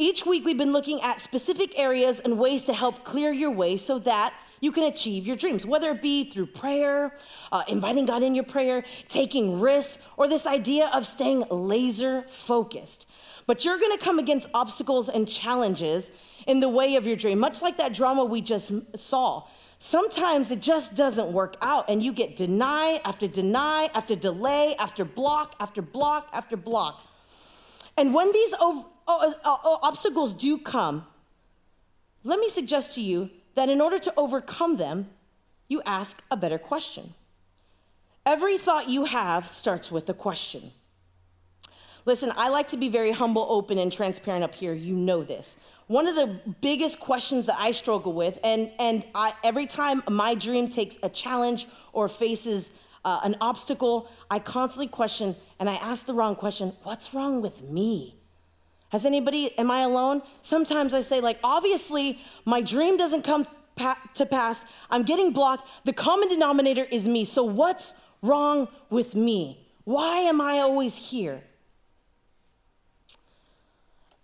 Each 0.00 0.24
week, 0.24 0.44
we've 0.44 0.56
been 0.56 0.72
looking 0.72 1.02
at 1.02 1.20
specific 1.20 1.76
areas 1.76 2.20
and 2.20 2.38
ways 2.38 2.62
to 2.64 2.72
help 2.72 3.02
clear 3.02 3.32
your 3.32 3.50
way 3.50 3.76
so 3.76 3.98
that 3.98 4.32
you 4.60 4.70
can 4.70 4.84
achieve 4.84 5.26
your 5.26 5.34
dreams, 5.34 5.66
whether 5.66 5.90
it 5.90 6.00
be 6.00 6.30
through 6.30 6.46
prayer, 6.46 7.12
uh, 7.50 7.64
inviting 7.66 8.06
God 8.06 8.22
in 8.22 8.32
your 8.36 8.44
prayer, 8.44 8.84
taking 9.08 9.58
risks, 9.58 9.98
or 10.16 10.28
this 10.28 10.46
idea 10.46 10.88
of 10.94 11.04
staying 11.04 11.44
laser 11.50 12.22
focused. 12.28 13.10
But 13.46 13.64
you're 13.64 13.78
gonna 13.78 13.98
come 13.98 14.20
against 14.20 14.48
obstacles 14.54 15.08
and 15.08 15.28
challenges 15.28 16.12
in 16.46 16.60
the 16.60 16.68
way 16.68 16.94
of 16.94 17.04
your 17.04 17.16
dream, 17.16 17.40
much 17.40 17.60
like 17.60 17.76
that 17.78 17.92
drama 17.92 18.24
we 18.24 18.40
just 18.40 18.70
saw. 18.96 19.48
Sometimes 19.80 20.52
it 20.52 20.60
just 20.60 20.94
doesn't 20.94 21.32
work 21.32 21.56
out, 21.60 21.90
and 21.90 22.04
you 22.04 22.12
get 22.12 22.36
deny 22.36 23.00
after 23.04 23.26
deny 23.26 23.90
after 23.94 24.14
delay 24.14 24.76
after 24.76 25.04
block 25.04 25.56
after 25.58 25.82
block 25.82 26.28
after 26.32 26.56
block. 26.56 27.02
And 27.96 28.14
when 28.14 28.30
these 28.32 28.54
uh, 28.54 28.82
obstacles 29.08 30.34
do 30.34 30.58
come, 30.58 31.06
let 32.24 32.38
me 32.38 32.48
suggest 32.48 32.94
to 32.96 33.00
you 33.00 33.30
that 33.54 33.68
in 33.68 33.80
order 33.80 33.98
to 33.98 34.12
overcome 34.16 34.76
them, 34.76 35.08
you 35.66 35.82
ask 35.84 36.22
a 36.30 36.36
better 36.36 36.58
question. 36.58 37.14
Every 38.26 38.58
thought 38.58 38.88
you 38.88 39.06
have 39.06 39.48
starts 39.48 39.90
with 39.90 40.08
a 40.08 40.14
question. 40.14 40.72
Listen, 42.04 42.32
I 42.36 42.48
like 42.48 42.68
to 42.68 42.76
be 42.76 42.88
very 42.88 43.12
humble, 43.12 43.46
open, 43.48 43.78
and 43.78 43.92
transparent 43.92 44.44
up 44.44 44.54
here. 44.54 44.72
You 44.72 44.94
know 44.94 45.22
this. 45.22 45.56
One 45.86 46.06
of 46.06 46.14
the 46.14 46.38
biggest 46.60 47.00
questions 47.00 47.46
that 47.46 47.56
I 47.58 47.70
struggle 47.70 48.12
with, 48.12 48.38
and, 48.44 48.70
and 48.78 49.04
I, 49.14 49.32
every 49.42 49.66
time 49.66 50.02
my 50.08 50.34
dream 50.34 50.68
takes 50.68 50.96
a 51.02 51.08
challenge 51.08 51.66
or 51.92 52.08
faces 52.08 52.70
uh, 53.04 53.20
an 53.22 53.36
obstacle, 53.40 54.10
I 54.30 54.38
constantly 54.38 54.88
question 54.88 55.34
and 55.58 55.68
I 55.68 55.76
ask 55.76 56.04
the 56.04 56.14
wrong 56.14 56.36
question 56.36 56.74
what's 56.82 57.14
wrong 57.14 57.40
with 57.40 57.62
me? 57.62 58.17
Has 58.90 59.04
anybody, 59.04 59.56
am 59.58 59.70
I 59.70 59.80
alone? 59.80 60.22
Sometimes 60.40 60.94
I 60.94 61.02
say, 61.02 61.20
like, 61.20 61.38
obviously, 61.44 62.18
my 62.44 62.62
dream 62.62 62.96
doesn't 62.96 63.22
come 63.22 63.46
pa- 63.76 63.98
to 64.14 64.24
pass. 64.24 64.64
I'm 64.90 65.02
getting 65.02 65.32
blocked. 65.32 65.68
The 65.84 65.92
common 65.92 66.28
denominator 66.28 66.84
is 66.84 67.06
me. 67.06 67.24
So, 67.24 67.44
what's 67.44 67.94
wrong 68.22 68.68
with 68.88 69.14
me? 69.14 69.66
Why 69.84 70.18
am 70.20 70.40
I 70.40 70.58
always 70.58 70.96
here? 70.96 71.42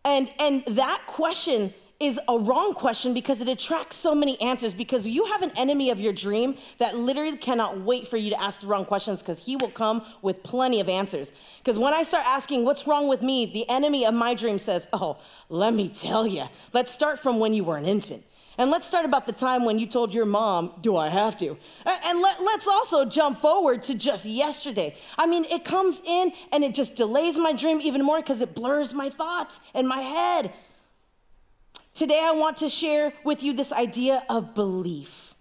And, 0.05 0.31
and 0.39 0.65
that 0.67 1.03
question 1.07 1.73
is 2.01 2.19
a 2.29 2.39
wrong 2.39 2.75
question 2.75 3.15
because 3.15 3.41
it 3.41 3.49
attracts 3.49 3.97
so 3.97 4.15
many 4.15 4.41
answers 4.41 4.75
because 4.75 5.07
you 5.07 5.27
have 5.27 5.43
an 5.43 5.53
enemy 5.57 5.91
of 5.91 6.01
your 6.01 6.13
dream 6.13 6.57
that 6.79 6.97
literally 6.97 7.37
cannot 7.37 7.81
wait 7.81 8.07
for 8.07 8.17
you 8.17 8.31
to 8.31 8.41
ask 8.41 8.61
the 8.61 8.67
wrong 8.67 8.85
questions 8.85 9.21
because 9.21 9.39
he 9.47 9.57
will 9.57 9.71
come 9.71 10.05
with 10.21 10.43
plenty 10.43 10.81
of 10.81 10.89
answers. 10.89 11.33
Because 11.59 11.79
when 11.79 11.95
I 11.95 12.03
start 12.03 12.25
asking 12.27 12.65
what's 12.65 12.87
wrong 12.87 13.09
with 13.09 13.23
me, 13.23 13.47
the 13.47 13.69
enemy 13.69 14.05
of 14.05 14.13
my 14.15 14.35
dream 14.35 14.59
says, 14.59 14.89
"Oh, 14.93 15.19
let 15.49 15.73
me 15.73 15.89
tell 15.89 16.27
you. 16.27 16.45
Let's 16.73 16.93
start 16.93 17.19
from 17.21 17.39
when 17.39 17.55
you 17.55 17.65
were 17.65 17.77
an 17.77 17.87
infant." 17.87 18.25
And 18.57 18.71
let's 18.71 18.87
start 18.87 19.05
about 19.05 19.27
the 19.27 19.33
time 19.33 19.65
when 19.65 19.79
you 19.79 19.87
told 19.87 20.15
your 20.15 20.27
mom, 20.27 20.75
Do 20.81 20.97
I 20.97 21.09
have 21.09 21.37
to? 21.39 21.57
And 21.85 22.21
let, 22.21 22.41
let's 22.41 22.69
also 22.69 23.05
jump 23.05 23.39
forward 23.39 23.83
to 23.85 23.95
just 23.95 24.25
yesterday. 24.25 24.97
I 25.19 25.27
mean, 25.27 25.45
it 25.47 25.65
comes 25.65 26.01
in 26.07 26.33
and 26.53 26.63
it 26.63 26.75
just 26.75 26.95
delays 26.95 27.37
my 27.37 27.53
dream 27.53 27.81
even 27.81 28.05
more 28.05 28.21
because 28.21 28.41
it 28.41 28.55
blurs 28.55 28.95
my 28.95 29.11
thoughts 29.11 29.61
and 29.75 29.89
my 29.89 30.01
head. 30.01 30.53
Today, 31.95 32.21
I 32.25 32.33
want 32.33 32.57
to 32.57 32.69
share 32.69 33.13
with 33.23 33.45
you 33.45 33.53
this 33.53 33.73
idea 33.73 34.25
of 34.29 34.53
belief 34.53 35.37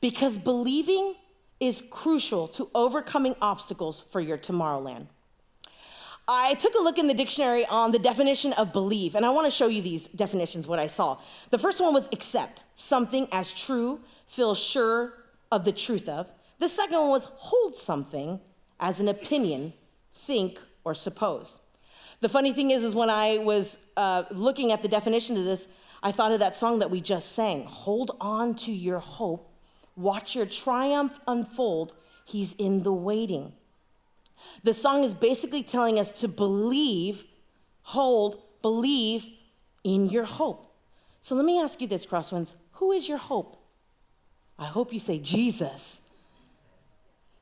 because 0.00 0.38
believing 0.38 1.16
is 1.58 1.82
crucial 1.90 2.46
to 2.48 2.70
overcoming 2.72 3.34
obstacles 3.42 3.98
for 3.98 4.20
your 4.20 4.38
Tomorrowland. 4.38 5.08
I 6.28 6.54
took 6.54 6.76
a 6.76 6.78
look 6.78 6.98
in 6.98 7.08
the 7.08 7.14
dictionary 7.14 7.66
on 7.66 7.90
the 7.90 7.98
definition 7.98 8.52
of 8.52 8.72
believe, 8.72 9.16
and 9.16 9.26
I 9.26 9.30
want 9.30 9.46
to 9.46 9.50
show 9.50 9.66
you 9.66 9.82
these 9.82 10.06
definitions, 10.06 10.68
what 10.68 10.78
I 10.78 10.86
saw. 10.86 11.18
The 11.50 11.58
first 11.58 11.80
one 11.80 11.92
was 11.92 12.08
accept 12.12 12.62
something 12.76 13.26
as 13.32 13.52
true, 13.52 14.02
feel 14.28 14.54
sure 14.54 15.14
of 15.50 15.64
the 15.64 15.72
truth 15.72 16.08
of. 16.08 16.30
The 16.60 16.68
second 16.68 17.00
one 17.00 17.08
was 17.08 17.24
hold 17.24 17.74
something 17.74 18.38
as 18.78 19.00
an 19.00 19.08
opinion, 19.08 19.72
think, 20.14 20.60
or 20.84 20.94
suppose. 20.94 21.58
The 22.22 22.28
funny 22.28 22.52
thing 22.52 22.70
is, 22.70 22.84
is 22.84 22.94
when 22.94 23.10
I 23.10 23.38
was 23.38 23.78
uh, 23.96 24.22
looking 24.30 24.70
at 24.70 24.80
the 24.80 24.88
definition 24.88 25.36
of 25.36 25.44
this, 25.44 25.66
I 26.04 26.12
thought 26.12 26.30
of 26.30 26.38
that 26.38 26.54
song 26.54 26.78
that 26.78 26.88
we 26.88 27.00
just 27.00 27.32
sang 27.32 27.64
Hold 27.64 28.16
on 28.20 28.54
to 28.58 28.72
your 28.72 29.00
hope, 29.00 29.52
watch 29.96 30.36
your 30.36 30.46
triumph 30.46 31.18
unfold. 31.26 31.94
He's 32.24 32.52
in 32.54 32.84
the 32.84 32.92
waiting. 32.92 33.54
The 34.62 34.72
song 34.72 35.02
is 35.02 35.14
basically 35.14 35.64
telling 35.64 35.98
us 35.98 36.12
to 36.20 36.28
believe, 36.28 37.24
hold, 37.82 38.40
believe 38.62 39.26
in 39.82 40.08
your 40.08 40.24
hope. 40.24 40.72
So 41.20 41.34
let 41.34 41.44
me 41.44 41.60
ask 41.60 41.80
you 41.80 41.88
this, 41.88 42.06
Crosswinds 42.06 42.54
who 42.74 42.92
is 42.92 43.08
your 43.08 43.18
hope? 43.18 43.56
I 44.60 44.66
hope 44.66 44.92
you 44.92 45.00
say 45.00 45.18
Jesus. 45.18 46.00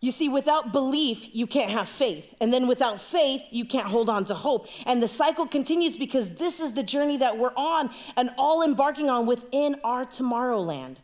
You 0.00 0.10
see, 0.10 0.30
without 0.30 0.72
belief, 0.72 1.28
you 1.34 1.46
can't 1.46 1.70
have 1.70 1.86
faith. 1.88 2.34
And 2.40 2.52
then 2.52 2.66
without 2.66 3.00
faith, 3.00 3.42
you 3.50 3.66
can't 3.66 3.86
hold 3.86 4.08
on 4.08 4.24
to 4.26 4.34
hope. 4.34 4.66
And 4.86 5.02
the 5.02 5.08
cycle 5.08 5.46
continues 5.46 5.96
because 5.96 6.30
this 6.30 6.58
is 6.58 6.72
the 6.72 6.82
journey 6.82 7.18
that 7.18 7.36
we're 7.36 7.54
on 7.54 7.90
and 8.16 8.30
all 8.38 8.62
embarking 8.62 9.10
on 9.10 9.26
within 9.26 9.76
our 9.84 10.06
Tomorrowland. 10.06 10.96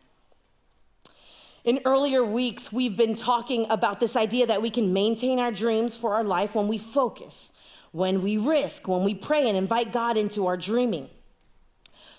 In 1.63 1.81
earlier 1.85 2.23
weeks, 2.23 2.71
we've 2.71 2.95
been 2.97 3.13
talking 3.13 3.67
about 3.69 3.99
this 3.99 4.15
idea 4.15 4.47
that 4.47 4.61
we 4.61 4.71
can 4.71 4.93
maintain 4.93 5.37
our 5.37 5.51
dreams 5.51 5.95
for 5.95 6.15
our 6.15 6.23
life 6.23 6.55
when 6.55 6.67
we 6.67 6.79
focus, 6.79 7.51
when 7.91 8.23
we 8.23 8.37
risk, 8.37 8.87
when 8.87 9.03
we 9.03 9.13
pray 9.13 9.47
and 9.47 9.57
invite 9.57 9.91
God 9.93 10.17
into 10.17 10.47
our 10.47 10.57
dreaming. 10.57 11.09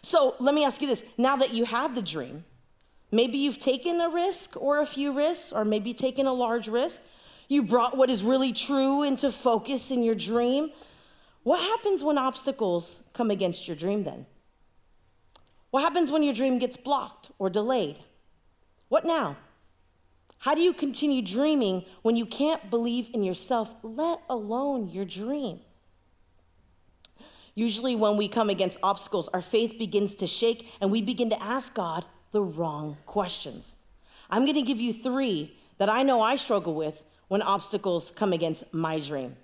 So 0.02 0.36
let 0.38 0.54
me 0.54 0.64
ask 0.64 0.80
you 0.80 0.86
this 0.86 1.02
now 1.16 1.34
that 1.36 1.52
you 1.54 1.64
have 1.64 1.94
the 1.94 2.02
dream, 2.02 2.44
Maybe 3.10 3.38
you've 3.38 3.58
taken 3.58 4.00
a 4.00 4.08
risk 4.08 4.56
or 4.56 4.80
a 4.80 4.86
few 4.86 5.12
risks, 5.12 5.52
or 5.52 5.64
maybe 5.64 5.94
taken 5.94 6.26
a 6.26 6.32
large 6.32 6.68
risk. 6.68 7.00
You 7.48 7.62
brought 7.62 7.96
what 7.96 8.10
is 8.10 8.22
really 8.22 8.52
true 8.52 9.02
into 9.02 9.32
focus 9.32 9.90
in 9.90 10.02
your 10.02 10.14
dream. 10.14 10.70
What 11.42 11.60
happens 11.60 12.04
when 12.04 12.18
obstacles 12.18 13.04
come 13.14 13.30
against 13.30 13.66
your 13.66 13.76
dream 13.76 14.04
then? 14.04 14.26
What 15.70 15.82
happens 15.82 16.10
when 16.10 16.22
your 16.22 16.34
dream 16.34 16.58
gets 16.58 16.76
blocked 16.76 17.30
or 17.38 17.48
delayed? 17.48 17.98
What 18.88 19.04
now? 19.04 19.36
How 20.40 20.54
do 20.54 20.60
you 20.60 20.72
continue 20.72 21.22
dreaming 21.22 21.84
when 22.02 22.16
you 22.16 22.26
can't 22.26 22.70
believe 22.70 23.10
in 23.12 23.24
yourself, 23.24 23.74
let 23.82 24.20
alone 24.28 24.88
your 24.88 25.04
dream? 25.04 25.60
Usually, 27.54 27.96
when 27.96 28.16
we 28.16 28.28
come 28.28 28.50
against 28.50 28.78
obstacles, 28.82 29.28
our 29.28 29.42
faith 29.42 29.78
begins 29.78 30.14
to 30.16 30.26
shake 30.26 30.68
and 30.80 30.92
we 30.92 31.02
begin 31.02 31.28
to 31.30 31.42
ask 31.42 31.74
God, 31.74 32.06
the 32.32 32.42
wrong 32.42 32.96
questions. 33.06 33.76
I'm 34.30 34.44
going 34.44 34.54
to 34.54 34.62
give 34.62 34.80
you 34.80 34.92
three 34.92 35.56
that 35.78 35.88
I 35.88 36.02
know 36.02 36.20
I 36.20 36.36
struggle 36.36 36.74
with 36.74 37.02
when 37.28 37.42
obstacles 37.42 38.10
come 38.10 38.32
against 38.32 38.72
my 38.72 38.98
dream. 39.00 39.36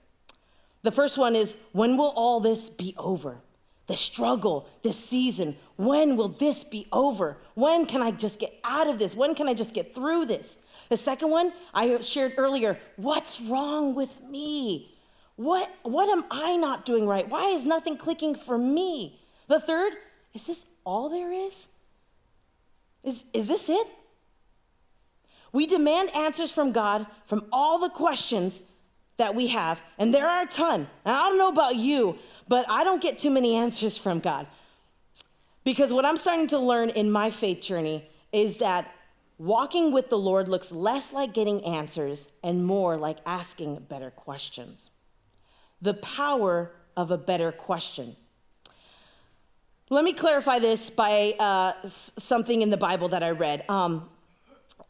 The 0.83 0.91
first 0.91 1.17
one 1.17 1.35
is 1.35 1.57
when 1.73 1.97
will 1.97 2.13
all 2.15 2.41
this 2.41 2.69
be 2.69 2.95
over? 2.99 3.39
The 3.87 3.97
struggle, 3.97 4.69
this 4.83 5.03
season, 5.03 5.57
when 5.77 6.17
will 6.17 6.29
this 6.29 6.65
be 6.65 6.87
over? 6.93 7.39
When 7.55 7.87
can 7.87 8.03
I 8.03 8.11
just 8.11 8.39
get 8.39 8.55
out 8.65 8.87
of 8.87 8.99
this? 8.99 9.15
When 9.15 9.35
can 9.35 9.49
I 9.49 9.55
just 9.55 9.75
get 9.75 9.95
through 9.95 10.27
this? 10.27 10.57
The 10.89 10.97
second 10.97 11.31
one 11.31 11.53
I 11.73 12.01
shared 12.01 12.35
earlier 12.37 12.79
what's 12.97 13.41
wrong 13.41 13.95
with 13.95 14.23
me? 14.23 14.95
What, 15.37 15.71
what 15.83 16.09
am 16.09 16.25
I 16.31 16.57
not 16.57 16.87
doing 16.87 17.07
right? 17.07 17.29
Why 17.29 17.47
is 17.47 17.65
nothing 17.65 17.97
clicking 17.97 18.35
for 18.35 18.57
me? 18.57 19.21
The 19.49 19.61
third 19.61 19.95
is 20.33 20.47
this 20.47 20.67
all 20.85 21.09
there 21.09 21.33
is? 21.33 21.69
Is, 23.05 23.25
is 23.33 23.49
this 23.49 23.69
it? 23.69 23.87
We 25.53 25.67
demand 25.67 26.11
answers 26.17 26.51
from 26.51 26.73
God 26.73 27.07
from 27.27 27.47
all 27.53 27.79
the 27.79 27.91
questions 27.91 28.63
that 29.19 29.37
we 29.37 29.49
have, 29.49 29.81
and 29.99 30.13
there 30.13 30.29
are 30.29 30.43
a 30.43 30.47
ton. 30.47 30.89
And 31.05 31.15
I 31.15 31.29
don't 31.29 31.39
know 31.39 31.49
about 31.49 31.77
you, 31.77 32.19
but 32.49 32.67
I 32.69 32.83
don't 32.83 33.01
get 33.01 33.19
too 33.19 33.31
many 33.31 33.55
answers 33.55 33.97
from 33.97 34.19
God. 34.19 34.49
Because 35.63 35.93
what 35.93 36.05
I'm 36.05 36.17
starting 36.17 36.49
to 36.49 36.59
learn 36.59 36.91
in 36.91 37.11
my 37.11 37.31
faith 37.31 37.61
journey 37.61 38.09
is 38.33 38.57
that 38.57 38.93
walking 39.39 39.93
with 39.93 40.11
the 40.11 40.19
Lord 40.19 40.49
looks 40.49 40.73
less 40.73 41.13
like 41.13 41.33
getting 41.33 41.65
answers 41.65 42.29
and 42.43 42.67
more 42.67 42.97
like 42.97 43.19
asking 43.25 43.87
better 43.89 44.11
questions. 44.11 44.91
The 45.81 45.95
power 45.95 46.73
of 46.97 47.11
a 47.11 47.19
better 47.19 47.53
question. 47.53 48.17
Let 49.95 50.03
me 50.03 50.13
clarify 50.13 50.59
this 50.59 50.91
by 50.91 51.37
uh, 51.39 51.75
something 51.87 52.63
in 52.63 52.71
the 52.71 52.77
Bible 52.77 53.11
that 53.11 53.23
I 53.23 53.31
read. 53.31 53.65
Um, 53.69 54.11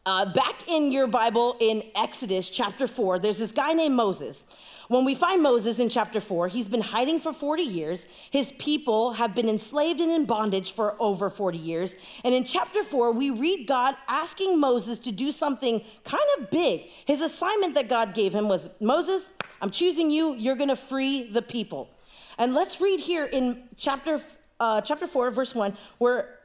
uh, 0.03 0.33
back 0.33 0.67
in 0.67 0.91
your 0.91 1.05
Bible 1.05 1.57
in 1.59 1.83
Exodus 1.95 2.49
chapter 2.49 2.87
4, 2.87 3.19
there's 3.19 3.37
this 3.37 3.51
guy 3.51 3.73
named 3.73 3.93
Moses. 3.93 4.47
When 4.87 5.05
we 5.05 5.13
find 5.13 5.43
Moses 5.43 5.77
in 5.77 5.89
chapter 5.89 6.19
4, 6.19 6.47
he's 6.47 6.67
been 6.67 6.81
hiding 6.81 7.19
for 7.19 7.33
40 7.33 7.61
years. 7.61 8.07
His 8.31 8.51
people 8.53 9.13
have 9.13 9.35
been 9.35 9.47
enslaved 9.47 9.99
and 9.99 10.11
in 10.11 10.25
bondage 10.25 10.71
for 10.71 10.99
over 10.99 11.29
40 11.29 11.59
years. 11.59 11.95
And 12.23 12.33
in 12.33 12.43
chapter 12.43 12.81
4, 12.81 13.11
we 13.11 13.29
read 13.29 13.67
God 13.67 13.93
asking 14.07 14.59
Moses 14.59 14.97
to 14.97 15.11
do 15.11 15.31
something 15.31 15.83
kind 16.03 16.23
of 16.39 16.49
big. 16.49 16.81
His 17.05 17.21
assignment 17.21 17.75
that 17.75 17.89
God 17.89 18.15
gave 18.15 18.33
him 18.33 18.47
was 18.47 18.71
Moses, 18.79 19.29
I'm 19.61 19.69
choosing 19.69 20.09
you, 20.09 20.33
you're 20.33 20.55
gonna 20.55 20.75
free 20.75 21.29
the 21.31 21.43
people. 21.43 21.91
And 22.39 22.55
let's 22.55 22.81
read 22.81 23.01
here 23.01 23.25
in 23.25 23.69
chapter 23.77 24.19
uh, 24.59 24.81
chapter 24.81 25.07
4, 25.07 25.31
verse 25.31 25.53
1, 25.53 25.75
where 25.97 26.39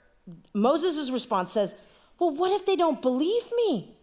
Moses' 0.54 1.10
response 1.10 1.52
says, 1.52 1.74
Well, 2.18 2.30
what 2.30 2.52
if 2.52 2.66
they 2.66 2.76
don't 2.76 3.02
believe 3.02 3.44
me? 3.56 3.96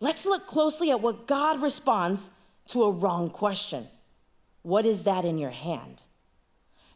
Let's 0.00 0.24
look 0.24 0.46
closely 0.46 0.90
at 0.90 1.00
what 1.00 1.26
God 1.26 1.60
responds 1.62 2.30
to 2.68 2.84
a 2.84 2.90
wrong 2.90 3.30
question 3.30 3.88
What 4.62 4.86
is 4.86 5.04
that 5.04 5.24
in 5.24 5.38
your 5.38 5.50
hand? 5.50 6.02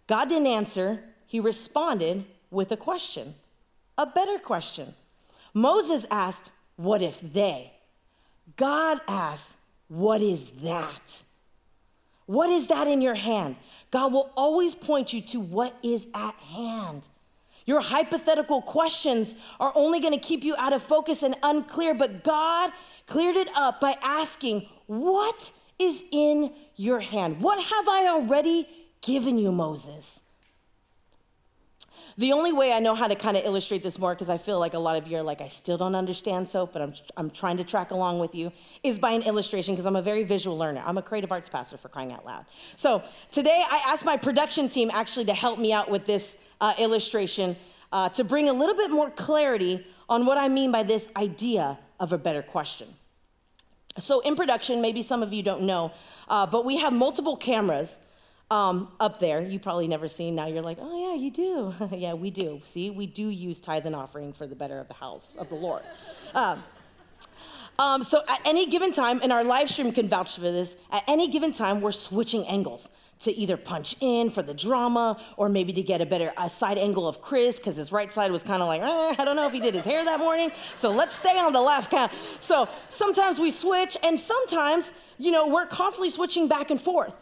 God 0.06 0.28
didn't 0.28 0.46
answer, 0.46 1.04
he 1.26 1.40
responded 1.40 2.24
with 2.50 2.70
a 2.70 2.76
question, 2.76 3.34
a 3.96 4.06
better 4.06 4.38
question. 4.38 4.94
Moses 5.52 6.06
asked, 6.10 6.50
What 6.76 7.02
if 7.02 7.20
they? 7.20 7.72
God 8.56 9.00
asked, 9.08 9.56
What 9.88 10.22
is 10.22 10.50
that? 10.62 11.22
What 12.26 12.48
is 12.48 12.68
that 12.68 12.86
in 12.86 13.02
your 13.02 13.14
hand? 13.14 13.56
God 13.94 14.12
will 14.12 14.32
always 14.36 14.74
point 14.74 15.12
you 15.12 15.20
to 15.20 15.38
what 15.38 15.78
is 15.84 16.08
at 16.16 16.34
hand. 16.34 17.06
Your 17.64 17.80
hypothetical 17.80 18.60
questions 18.60 19.36
are 19.60 19.70
only 19.76 20.00
going 20.00 20.12
to 20.12 20.18
keep 20.18 20.42
you 20.42 20.56
out 20.56 20.72
of 20.72 20.82
focus 20.82 21.22
and 21.22 21.36
unclear, 21.44 21.94
but 21.94 22.24
God 22.24 22.72
cleared 23.06 23.36
it 23.36 23.48
up 23.54 23.80
by 23.80 23.96
asking, 24.02 24.66
What 24.86 25.52
is 25.78 26.02
in 26.10 26.52
your 26.74 26.98
hand? 26.98 27.40
What 27.40 27.62
have 27.66 27.86
I 27.86 28.08
already 28.08 28.66
given 29.00 29.38
you, 29.38 29.52
Moses? 29.52 30.23
The 32.16 32.32
only 32.32 32.52
way 32.52 32.72
I 32.72 32.78
know 32.78 32.94
how 32.94 33.08
to 33.08 33.16
kind 33.16 33.36
of 33.36 33.44
illustrate 33.44 33.82
this 33.82 33.98
more, 33.98 34.14
because 34.14 34.28
I 34.28 34.38
feel 34.38 34.60
like 34.60 34.74
a 34.74 34.78
lot 34.78 34.96
of 34.96 35.08
you 35.08 35.16
are 35.16 35.22
like, 35.22 35.40
I 35.40 35.48
still 35.48 35.76
don't 35.76 35.96
understand 35.96 36.48
soap, 36.48 36.72
but 36.72 36.80
I'm, 36.80 36.94
I'm 37.16 37.28
trying 37.28 37.56
to 37.56 37.64
track 37.64 37.90
along 37.90 38.20
with 38.20 38.36
you, 38.36 38.52
is 38.84 39.00
by 39.00 39.10
an 39.10 39.22
illustration, 39.22 39.74
because 39.74 39.84
I'm 39.84 39.96
a 39.96 40.02
very 40.02 40.22
visual 40.22 40.56
learner. 40.56 40.80
I'm 40.86 40.96
a 40.96 41.02
creative 41.02 41.32
arts 41.32 41.48
pastor 41.48 41.76
for 41.76 41.88
crying 41.88 42.12
out 42.12 42.24
loud. 42.24 42.44
So 42.76 43.02
today 43.32 43.62
I 43.68 43.82
asked 43.86 44.04
my 44.04 44.16
production 44.16 44.68
team 44.68 44.92
actually 44.94 45.24
to 45.26 45.34
help 45.34 45.58
me 45.58 45.72
out 45.72 45.90
with 45.90 46.06
this 46.06 46.38
uh, 46.60 46.74
illustration 46.78 47.56
uh, 47.92 48.08
to 48.10 48.22
bring 48.22 48.48
a 48.48 48.52
little 48.52 48.76
bit 48.76 48.90
more 48.90 49.10
clarity 49.10 49.84
on 50.08 50.24
what 50.24 50.38
I 50.38 50.48
mean 50.48 50.70
by 50.70 50.84
this 50.84 51.08
idea 51.16 51.78
of 51.98 52.12
a 52.12 52.18
better 52.18 52.42
question. 52.42 52.94
So 53.98 54.20
in 54.20 54.36
production, 54.36 54.80
maybe 54.80 55.02
some 55.02 55.22
of 55.22 55.32
you 55.32 55.42
don't 55.42 55.62
know, 55.62 55.92
uh, 56.28 56.46
but 56.46 56.64
we 56.64 56.78
have 56.78 56.92
multiple 56.92 57.36
cameras 57.36 57.98
um, 58.50 58.88
up 59.00 59.20
there. 59.20 59.42
You 59.42 59.58
probably 59.58 59.88
never 59.88 60.08
seen. 60.08 60.34
Now 60.34 60.46
you're 60.46 60.62
like, 60.62 60.78
oh 60.80 61.10
yeah, 61.10 61.20
you 61.20 61.30
do. 61.30 61.74
yeah, 61.96 62.14
we 62.14 62.30
do. 62.30 62.60
See, 62.64 62.90
we 62.90 63.06
do 63.06 63.28
use 63.28 63.60
tithe 63.60 63.86
and 63.86 63.96
offering 63.96 64.32
for 64.32 64.46
the 64.46 64.56
better 64.56 64.78
of 64.78 64.88
the 64.88 64.94
house 64.94 65.36
of 65.36 65.48
the 65.48 65.56
Lord. 65.56 65.82
Um, 66.34 66.62
um, 67.78 68.02
so 68.02 68.22
at 68.28 68.40
any 68.44 68.66
given 68.66 68.92
time, 68.92 69.20
and 69.22 69.32
our 69.32 69.42
live 69.42 69.68
stream 69.68 69.90
can 69.92 70.08
vouch 70.08 70.36
for 70.36 70.42
this. 70.42 70.76
At 70.92 71.02
any 71.08 71.28
given 71.28 71.52
time, 71.52 71.80
we're 71.80 71.92
switching 71.92 72.46
angles 72.46 72.88
to 73.20 73.32
either 73.32 73.56
punch 73.56 73.96
in 74.00 74.30
for 74.30 74.42
the 74.42 74.54
drama 74.54 75.18
or 75.36 75.48
maybe 75.48 75.72
to 75.72 75.82
get 75.82 76.00
a 76.00 76.06
better 76.06 76.32
a 76.36 76.48
side 76.48 76.76
angle 76.78 77.08
of 77.08 77.20
Chris 77.20 77.56
because 77.56 77.76
his 77.76 77.90
right 77.90 78.12
side 78.12 78.30
was 78.30 78.42
kind 78.42 78.60
of 78.60 78.68
like, 78.68 78.82
eh, 78.82 79.14
I 79.18 79.24
don't 79.24 79.36
know 79.36 79.46
if 79.46 79.52
he 79.52 79.60
did 79.60 79.74
his 79.74 79.84
hair 79.84 80.04
that 80.04 80.20
morning. 80.20 80.52
So 80.76 80.90
let's 80.90 81.16
stay 81.16 81.38
on 81.38 81.52
the 81.52 81.60
left 81.60 81.90
count. 81.90 82.12
So 82.40 82.68
sometimes 82.90 83.38
we 83.38 83.50
switch, 83.50 83.96
and 84.02 84.20
sometimes, 84.20 84.92
you 85.18 85.30
know, 85.30 85.48
we're 85.48 85.66
constantly 85.66 86.10
switching 86.10 86.48
back 86.48 86.70
and 86.70 86.80
forth. 86.80 87.14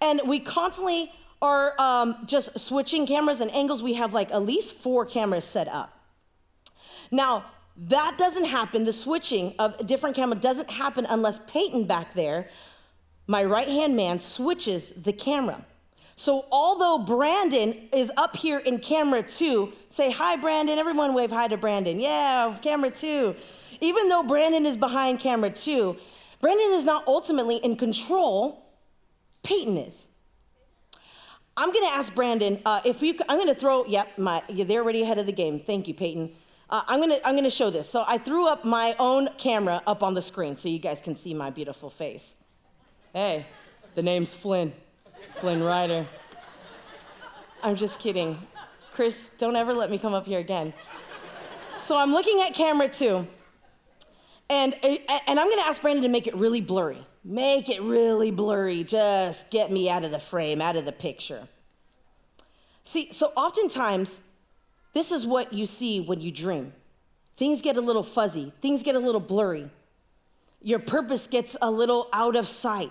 And 0.00 0.20
we 0.26 0.40
constantly 0.40 1.12
are 1.40 1.80
um, 1.80 2.16
just 2.26 2.58
switching 2.58 3.06
cameras 3.06 3.40
and 3.40 3.50
angles. 3.52 3.82
We 3.82 3.94
have 3.94 4.14
like 4.14 4.30
at 4.32 4.44
least 4.44 4.74
four 4.74 5.04
cameras 5.06 5.44
set 5.44 5.68
up. 5.68 5.92
Now, 7.10 7.44
that 7.76 8.18
doesn't 8.18 8.46
happen, 8.46 8.84
the 8.84 8.92
switching 8.92 9.54
of 9.58 9.86
different 9.86 10.16
camera 10.16 10.36
doesn't 10.36 10.68
happen 10.68 11.06
unless 11.08 11.40
Peyton 11.46 11.84
back 11.84 12.14
there, 12.14 12.48
my 13.28 13.44
right 13.44 13.68
hand 13.68 13.94
man, 13.94 14.18
switches 14.18 14.90
the 14.90 15.12
camera. 15.12 15.64
So, 16.16 16.46
although 16.50 16.98
Brandon 16.98 17.88
is 17.92 18.10
up 18.16 18.36
here 18.36 18.58
in 18.58 18.80
camera 18.80 19.22
two, 19.22 19.72
say 19.88 20.10
hi, 20.10 20.34
Brandon. 20.34 20.76
Everyone 20.76 21.14
wave 21.14 21.30
hi 21.30 21.46
to 21.46 21.56
Brandon. 21.56 22.00
Yeah, 22.00 22.56
camera 22.60 22.90
two. 22.90 23.36
even 23.80 24.08
though 24.08 24.22
Brandon 24.22 24.66
is 24.66 24.76
behind 24.76 25.20
camera 25.20 25.50
two, 25.50 25.96
Brandon 26.40 26.72
is 26.72 26.84
not 26.84 27.06
ultimately 27.06 27.56
in 27.56 27.76
control, 27.76 28.64
Peyton 29.48 29.78
is. 29.78 30.08
I'm 31.56 31.72
gonna 31.72 31.86
ask 31.86 32.14
Brandon 32.14 32.60
uh, 32.66 32.82
if 32.84 33.00
you. 33.00 33.14
I'm 33.30 33.38
gonna 33.38 33.54
throw. 33.54 33.86
Yep, 33.86 34.18
my. 34.18 34.42
They're 34.50 34.82
already 34.82 35.00
ahead 35.00 35.16
of 35.16 35.24
the 35.24 35.32
game. 35.32 35.58
Thank 35.58 35.88
you, 35.88 35.94
Peyton. 35.94 36.34
Uh, 36.68 36.82
I'm 36.86 37.00
gonna. 37.00 37.18
I'm 37.24 37.34
gonna 37.34 37.48
show 37.48 37.70
this. 37.70 37.88
So 37.88 38.04
I 38.06 38.18
threw 38.18 38.46
up 38.46 38.66
my 38.66 38.94
own 38.98 39.30
camera 39.38 39.80
up 39.86 40.02
on 40.02 40.12
the 40.12 40.20
screen 40.20 40.58
so 40.58 40.68
you 40.68 40.78
guys 40.78 41.00
can 41.00 41.14
see 41.14 41.32
my 41.32 41.48
beautiful 41.48 41.88
face. 41.88 42.34
Hey, 43.14 43.46
the 43.94 44.02
name's 44.02 44.34
Flynn. 44.34 44.74
Flynn 45.36 45.62
Rider. 45.62 46.06
I'm 47.62 47.74
just 47.74 47.98
kidding. 47.98 48.38
Chris, 48.92 49.30
don't 49.38 49.56
ever 49.56 49.72
let 49.72 49.90
me 49.90 49.96
come 49.96 50.12
up 50.12 50.26
here 50.26 50.40
again. 50.40 50.74
So 51.78 51.96
I'm 51.96 52.12
looking 52.12 52.42
at 52.46 52.52
camera 52.52 52.88
two, 52.90 53.26
and, 54.50 54.74
and 54.82 55.40
I'm 55.40 55.48
gonna 55.48 55.62
ask 55.62 55.82
Brandon 55.82 56.02
to 56.02 56.08
make 56.08 56.26
it 56.26 56.34
really 56.34 56.60
blurry. 56.60 57.06
Make 57.24 57.68
it 57.68 57.82
really 57.82 58.30
blurry. 58.30 58.84
Just 58.84 59.50
get 59.50 59.70
me 59.70 59.90
out 59.90 60.04
of 60.04 60.10
the 60.10 60.18
frame, 60.18 60.62
out 60.62 60.76
of 60.76 60.84
the 60.84 60.92
picture. 60.92 61.48
See, 62.84 63.12
so 63.12 63.26
oftentimes, 63.36 64.20
this 64.94 65.12
is 65.12 65.26
what 65.26 65.52
you 65.52 65.66
see 65.66 66.00
when 66.00 66.20
you 66.20 66.30
dream. 66.30 66.72
Things 67.36 67.60
get 67.60 67.76
a 67.76 67.80
little 67.80 68.02
fuzzy, 68.02 68.52
things 68.62 68.82
get 68.82 68.94
a 68.94 68.98
little 68.98 69.20
blurry. 69.20 69.70
Your 70.60 70.78
purpose 70.78 71.26
gets 71.26 71.56
a 71.60 71.70
little 71.70 72.08
out 72.12 72.34
of 72.34 72.48
sight, 72.48 72.90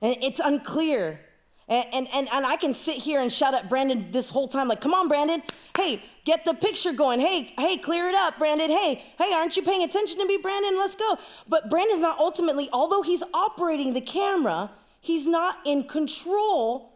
and 0.00 0.16
it's 0.22 0.40
unclear. 0.40 1.20
And, 1.68 1.86
and, 1.92 2.08
and, 2.14 2.28
and 2.32 2.46
I 2.46 2.56
can 2.56 2.72
sit 2.72 2.96
here 2.96 3.20
and 3.20 3.30
shout 3.30 3.52
at 3.52 3.68
Brandon 3.68 4.10
this 4.10 4.30
whole 4.30 4.48
time, 4.48 4.68
like, 4.68 4.80
come 4.80 4.94
on, 4.94 5.08
Brandon. 5.08 5.42
Hey, 5.76 6.02
get 6.28 6.44
the 6.44 6.52
picture 6.52 6.92
going. 6.92 7.20
Hey, 7.20 7.54
hey, 7.56 7.78
clear 7.78 8.06
it 8.06 8.14
up, 8.14 8.38
Brandon. 8.38 8.68
Hey, 8.68 9.02
hey, 9.16 9.32
aren't 9.32 9.56
you 9.56 9.62
paying 9.62 9.82
attention 9.82 10.18
to 10.18 10.26
me, 10.26 10.36
Brandon? 10.36 10.76
Let's 10.76 10.94
go. 10.94 11.18
But 11.48 11.70
Brandon's 11.70 12.02
not 12.02 12.18
ultimately, 12.18 12.68
although 12.70 13.00
he's 13.00 13.22
operating 13.32 13.94
the 13.94 14.02
camera, 14.02 14.70
he's 15.00 15.26
not 15.26 15.56
in 15.64 15.84
control. 15.84 16.92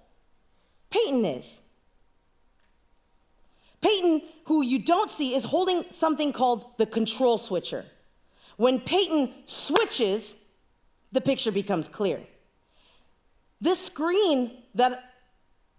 Peyton 0.90 1.24
is. 1.24 1.62
Peyton, 3.80 4.20
who 4.44 4.62
you 4.62 4.78
don't 4.78 5.10
see, 5.10 5.34
is 5.34 5.44
holding 5.44 5.84
something 5.90 6.34
called 6.34 6.66
the 6.76 6.84
control 6.84 7.38
switcher. 7.38 7.86
When 8.58 8.80
Peyton 8.80 9.32
switches, 9.46 10.36
the 11.10 11.22
picture 11.22 11.50
becomes 11.50 11.88
clear. 11.88 12.20
This 13.62 13.86
screen 13.86 14.50
that, 14.74 15.11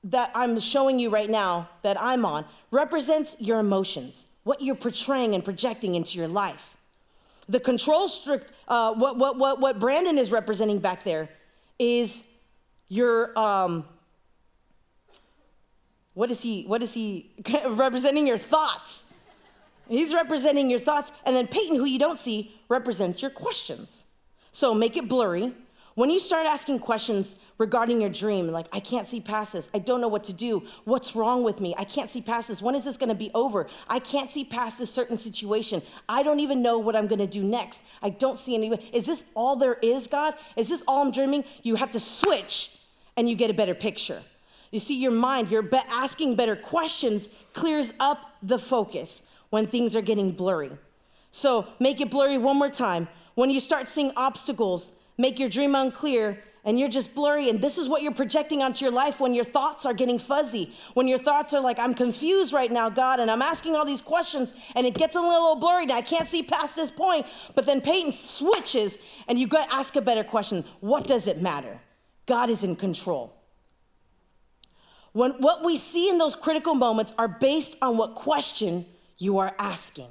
that 0.03 0.31
I'm 0.35 0.59
showing 0.59 0.99
you 0.99 1.09
right 1.09 1.29
now, 1.29 1.69
that 1.81 2.01
I'm 2.01 2.25
on, 2.25 2.45
represents 2.71 3.35
your 3.39 3.59
emotions, 3.59 4.25
what 4.43 4.61
you're 4.61 4.75
portraying 4.75 5.33
and 5.33 5.43
projecting 5.43 5.95
into 5.95 6.17
your 6.17 6.27
life. 6.27 6.77
The 7.47 7.59
control 7.59 8.07
strict, 8.07 8.51
uh, 8.67 8.93
what, 8.93 9.17
what, 9.17 9.37
what, 9.37 9.59
what 9.59 9.79
Brandon 9.79 10.17
is 10.17 10.31
representing 10.31 10.79
back 10.79 11.03
there 11.03 11.29
is 11.79 12.23
your, 12.89 13.37
um, 13.37 13.85
what 16.13 16.31
is 16.31 16.41
he, 16.41 16.63
what 16.63 16.81
is 16.81 16.93
he 16.93 17.31
representing 17.67 18.27
your 18.27 18.37
thoughts? 18.37 19.13
He's 19.89 20.13
representing 20.13 20.69
your 20.69 20.79
thoughts. 20.79 21.11
And 21.25 21.35
then 21.35 21.47
Peyton, 21.47 21.75
who 21.75 21.85
you 21.85 21.99
don't 21.99 22.19
see, 22.19 22.55
represents 22.69 23.21
your 23.21 23.31
questions. 23.31 24.05
So 24.51 24.73
make 24.73 24.95
it 24.95 25.09
blurry, 25.09 25.53
when 25.95 26.09
you 26.09 26.19
start 26.19 26.45
asking 26.45 26.79
questions 26.79 27.35
regarding 27.57 28.01
your 28.01 28.09
dream, 28.09 28.47
like, 28.47 28.67
I 28.71 28.79
can't 28.79 29.07
see 29.07 29.21
past 29.21 29.53
this, 29.53 29.69
I 29.73 29.79
don't 29.79 30.01
know 30.01 30.07
what 30.07 30.23
to 30.25 30.33
do, 30.33 30.63
what's 30.85 31.15
wrong 31.15 31.43
with 31.43 31.61
me, 31.61 31.75
I 31.77 31.83
can't 31.83 32.09
see 32.09 32.21
past 32.21 32.47
this, 32.47 32.61
when 32.61 32.75
is 32.75 32.83
this 32.83 32.97
gonna 32.97 33.13
be 33.15 33.29
over? 33.33 33.67
I 33.87 33.99
can't 33.99 34.31
see 34.31 34.43
past 34.43 34.79
this 34.79 34.91
certain 34.91 35.17
situation, 35.17 35.81
I 36.09 36.23
don't 36.23 36.39
even 36.39 36.61
know 36.61 36.79
what 36.79 36.95
I'm 36.95 37.07
gonna 37.07 37.27
do 37.27 37.43
next, 37.43 37.83
I 38.01 38.09
don't 38.09 38.39
see 38.39 38.55
any, 38.55 38.69
way. 38.69 38.89
is 38.91 39.05
this 39.05 39.23
all 39.35 39.55
there 39.55 39.77
is, 39.81 40.07
God? 40.07 40.33
Is 40.55 40.69
this 40.69 40.83
all 40.87 41.03
I'm 41.03 41.11
dreaming? 41.11 41.43
You 41.61 41.75
have 41.75 41.91
to 41.91 41.99
switch 41.99 42.77
and 43.15 43.29
you 43.29 43.35
get 43.35 43.49
a 43.49 43.53
better 43.53 43.75
picture. 43.75 44.23
You 44.71 44.79
see, 44.79 44.99
your 44.99 45.11
mind, 45.11 45.51
your 45.51 45.61
be- 45.61 45.77
asking 45.87 46.35
better 46.35 46.55
questions 46.55 47.29
clears 47.53 47.93
up 47.99 48.31
the 48.41 48.57
focus 48.57 49.21
when 49.51 49.67
things 49.67 49.95
are 49.95 50.01
getting 50.01 50.31
blurry. 50.31 50.71
So 51.29 51.67
make 51.79 52.01
it 52.01 52.09
blurry 52.09 52.39
one 52.39 52.57
more 52.57 52.69
time. 52.71 53.07
When 53.35 53.51
you 53.51 53.59
start 53.59 53.87
seeing 53.87 54.11
obstacles, 54.17 54.91
make 55.17 55.39
your 55.39 55.49
dream 55.49 55.75
unclear, 55.75 56.41
and 56.65 56.79
you're 56.79 56.89
just 56.89 57.13
blurry. 57.13 57.49
And 57.49 57.61
this 57.61 57.77
is 57.77 57.89
what 57.89 58.01
you're 58.01 58.13
projecting 58.13 58.61
onto 58.61 58.85
your 58.85 58.93
life 58.93 59.19
when 59.19 59.33
your 59.33 59.43
thoughts 59.43 59.85
are 59.85 59.93
getting 59.93 60.17
fuzzy. 60.17 60.73
When 60.93 61.07
your 61.07 61.19
thoughts 61.19 61.53
are 61.53 61.61
like, 61.61 61.79
I'm 61.79 61.93
confused 61.93 62.53
right 62.53 62.71
now, 62.71 62.89
God, 62.89 63.19
and 63.19 63.29
I'm 63.29 63.41
asking 63.41 63.75
all 63.75 63.85
these 63.85 64.01
questions, 64.01 64.53
and 64.75 64.87
it 64.87 64.93
gets 64.93 65.15
a 65.15 65.21
little 65.21 65.55
blurry, 65.55 65.83
and 65.83 65.91
I 65.91 66.01
can't 66.01 66.27
see 66.27 66.43
past 66.43 66.75
this 66.75 66.91
point. 66.91 67.25
But 67.55 67.65
then 67.65 67.81
Peyton 67.81 68.11
switches, 68.11 68.97
and 69.27 69.39
you 69.39 69.47
got 69.47 69.69
to 69.69 69.75
ask 69.75 69.95
a 69.95 70.01
better 70.01 70.23
question 70.23 70.63
What 70.79 71.07
does 71.07 71.27
it 71.27 71.41
matter? 71.41 71.81
God 72.25 72.49
is 72.49 72.63
in 72.63 72.75
control. 72.75 73.33
When 75.11 75.33
what 75.33 75.63
we 75.63 75.77
see 75.77 76.09
in 76.09 76.17
those 76.17 76.35
critical 76.35 76.73
moments 76.73 77.13
are 77.17 77.27
based 77.27 77.75
on 77.81 77.97
what 77.97 78.15
question 78.15 78.85
you 79.17 79.37
are 79.37 79.55
asking. 79.59 80.09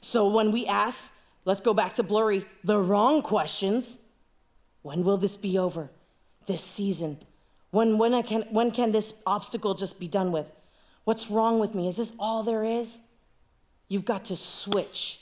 So 0.00 0.28
when 0.28 0.50
we 0.50 0.66
ask, 0.66 1.12
Let's 1.44 1.60
go 1.60 1.74
back 1.74 1.94
to 1.94 2.02
blurry, 2.02 2.44
the 2.62 2.78
wrong 2.78 3.22
questions. 3.22 3.98
When 4.82 5.04
will 5.04 5.16
this 5.16 5.36
be 5.36 5.58
over? 5.58 5.90
This 6.46 6.62
season? 6.62 7.18
When, 7.70 7.98
when, 7.98 8.14
I 8.14 8.22
can, 8.22 8.42
when 8.50 8.70
can 8.70 8.92
this 8.92 9.14
obstacle 9.26 9.74
just 9.74 10.00
be 10.00 10.08
done 10.08 10.32
with? 10.32 10.50
What's 11.04 11.30
wrong 11.30 11.58
with 11.58 11.74
me? 11.74 11.88
Is 11.88 11.96
this 11.96 12.12
all 12.18 12.42
there 12.42 12.64
is? 12.64 13.00
You've 13.88 14.04
got 14.04 14.24
to 14.26 14.36
switch 14.36 15.20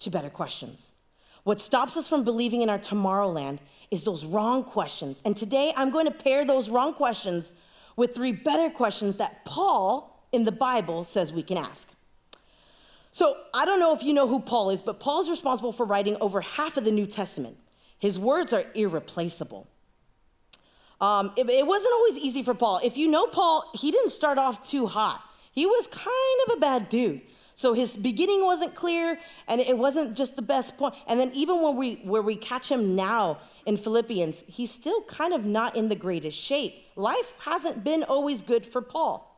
to 0.00 0.10
better 0.10 0.30
questions. 0.30 0.92
What 1.44 1.60
stops 1.60 1.96
us 1.96 2.08
from 2.08 2.24
believing 2.24 2.62
in 2.62 2.68
our 2.68 2.78
tomorrowland 2.78 3.58
is 3.90 4.04
those 4.04 4.24
wrong 4.24 4.64
questions. 4.64 5.22
And 5.24 5.36
today 5.36 5.72
I'm 5.76 5.90
going 5.90 6.06
to 6.06 6.12
pair 6.12 6.44
those 6.44 6.68
wrong 6.68 6.92
questions 6.92 7.54
with 7.94 8.14
three 8.14 8.32
better 8.32 8.68
questions 8.68 9.16
that 9.16 9.44
Paul 9.44 10.26
in 10.32 10.44
the 10.44 10.52
Bible 10.52 11.04
says 11.04 11.32
we 11.32 11.42
can 11.42 11.56
ask. 11.56 11.88
So 13.16 13.34
I 13.54 13.64
don't 13.64 13.80
know 13.80 13.94
if 13.94 14.02
you 14.02 14.12
know 14.12 14.28
who 14.28 14.40
Paul 14.40 14.68
is, 14.68 14.82
but 14.82 15.00
Paul 15.00 15.22
is 15.22 15.30
responsible 15.30 15.72
for 15.72 15.86
writing 15.86 16.18
over 16.20 16.42
half 16.42 16.76
of 16.76 16.84
the 16.84 16.90
New 16.90 17.06
Testament. 17.06 17.56
His 17.98 18.18
words 18.18 18.52
are 18.52 18.64
irreplaceable. 18.74 19.66
Um, 21.00 21.32
it, 21.34 21.48
it 21.48 21.66
wasn't 21.66 21.94
always 21.94 22.18
easy 22.18 22.42
for 22.42 22.52
Paul. 22.52 22.78
If 22.84 22.98
you 22.98 23.08
know 23.08 23.26
Paul, 23.26 23.70
he 23.74 23.90
didn't 23.90 24.10
start 24.10 24.36
off 24.36 24.68
too 24.68 24.86
hot. 24.86 25.22
He 25.50 25.64
was 25.64 25.86
kind 25.86 26.40
of 26.46 26.58
a 26.58 26.60
bad 26.60 26.90
dude. 26.90 27.22
So 27.54 27.72
his 27.72 27.96
beginning 27.96 28.44
wasn't 28.44 28.74
clear, 28.74 29.18
and 29.48 29.62
it 29.62 29.78
wasn't 29.78 30.14
just 30.14 30.36
the 30.36 30.42
best 30.42 30.76
point. 30.76 30.92
And 31.06 31.18
then 31.18 31.32
even 31.32 31.62
when 31.62 31.74
we 31.74 31.94
where 32.04 32.20
we 32.20 32.36
catch 32.36 32.70
him 32.70 32.94
now 32.94 33.38
in 33.64 33.78
Philippians, 33.78 34.44
he's 34.46 34.70
still 34.70 35.00
kind 35.04 35.32
of 35.32 35.46
not 35.46 35.74
in 35.74 35.88
the 35.88 35.96
greatest 35.96 36.38
shape. 36.38 36.74
Life 36.96 37.32
hasn't 37.38 37.82
been 37.82 38.02
always 38.02 38.42
good 38.42 38.66
for 38.66 38.82
Paul. 38.82 39.35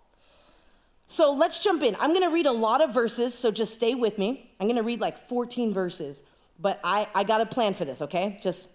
So 1.09 1.33
let's 1.33 1.59
jump 1.59 1.83
in. 1.83 1.97
I'm 1.99 2.13
to 2.23 2.35
read 2.35 2.45
a 2.45 2.53
lot 2.53 2.83
of 2.83 2.93
verses, 2.93 3.35
so 3.35 3.51
just 3.51 3.73
stay 3.73 3.95
with 3.95 4.19
me. 4.19 4.51
I'm 4.61 4.67
to 4.77 4.83
read 4.83 5.01
like 5.01 5.27
14 5.27 5.73
verses, 5.73 6.23
but 6.61 6.79
I, 6.85 7.09
I 7.15 7.25
got 7.25 7.41
a 7.41 7.47
plan 7.47 7.73
for 7.73 7.87
this, 7.87 8.03
okay? 8.03 8.39
Just 8.43 8.69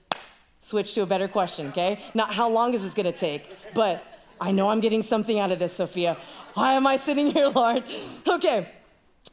switch 0.60 0.96
to 0.96 1.04
a 1.04 1.06
better 1.06 1.28
question, 1.28 1.68
okay? 1.68 2.00
Not 2.16 2.34
how 2.34 2.50
long 2.50 2.74
is 2.74 2.82
this 2.82 2.96
to 3.06 3.12
take, 3.12 3.48
but 3.76 4.04
I 4.42 4.52
know 4.52 4.70
I'm 4.70 4.80
getting 4.80 5.04
something 5.04 5.38
out 5.38 5.52
of 5.52 5.60
this, 5.60 5.74
Sophia. 5.74 6.18
Why 6.56 6.74
am 6.74 6.88
I 6.88 6.98
sitting 6.98 7.32
here, 7.32 7.48
Lord? 7.56 7.84
Okay, 8.28 8.68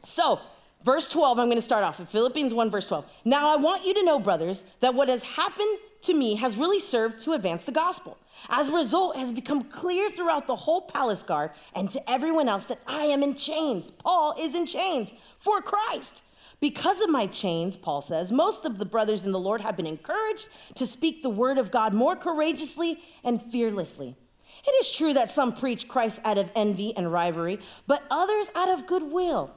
so 0.03 0.39
verse 0.85 1.07
12, 1.07 1.39
I'm 1.39 1.47
to 1.55 1.61
start 1.63 1.83
off 1.83 1.99
in 1.99 2.05
Philippians 2.05 2.53
1, 2.53 2.69
verse 2.69 2.85
12. 2.85 3.05
Now 3.25 3.51
I 3.51 3.55
want 3.55 3.83
you 3.83 3.95
to 3.95 4.03
know, 4.05 4.19
brothers, 4.19 4.63
that 4.79 4.93
what 4.93 5.09
has 5.09 5.23
happened 5.23 5.79
to 6.03 6.13
me 6.13 6.35
has 6.35 6.55
really 6.55 6.79
served 6.79 7.19
to 7.23 7.33
advance 7.33 7.65
the 7.65 7.71
gospel. 7.71 8.19
As 8.49 8.69
a 8.69 8.75
result, 8.75 9.15
it 9.15 9.19
has 9.19 9.31
become 9.31 9.63
clear 9.63 10.09
throughout 10.09 10.47
the 10.47 10.55
whole 10.55 10.81
palace 10.81 11.23
guard 11.23 11.51
and 11.75 11.89
to 11.91 12.09
everyone 12.09 12.49
else 12.49 12.65
that 12.65 12.81
I 12.87 13.05
am 13.05 13.23
in 13.23 13.35
chains. 13.35 13.91
Paul 13.91 14.35
is 14.39 14.55
in 14.55 14.65
chains 14.65 15.13
for 15.39 15.61
Christ. 15.61 16.23
Because 16.59 17.01
of 17.01 17.09
my 17.09 17.25
chains, 17.25 17.75
Paul 17.75 18.01
says, 18.01 18.31
most 18.31 18.65
of 18.65 18.77
the 18.77 18.85
brothers 18.85 19.25
in 19.25 19.31
the 19.31 19.39
Lord 19.39 19.61
have 19.61 19.75
been 19.75 19.87
encouraged 19.87 20.47
to 20.75 20.85
speak 20.85 21.23
the 21.23 21.29
word 21.29 21.57
of 21.57 21.71
God 21.71 21.93
more 21.93 22.15
courageously 22.15 22.99
and 23.23 23.41
fearlessly. 23.41 24.15
It 24.67 24.71
is 24.85 24.91
true 24.91 25.13
that 25.13 25.31
some 25.31 25.55
preach 25.55 25.87
Christ 25.87 26.19
out 26.23 26.37
of 26.37 26.51
envy 26.55 26.95
and 26.95 27.11
rivalry, 27.11 27.59
but 27.87 28.03
others 28.11 28.51
out 28.53 28.69
of 28.69 28.85
goodwill. 28.85 29.55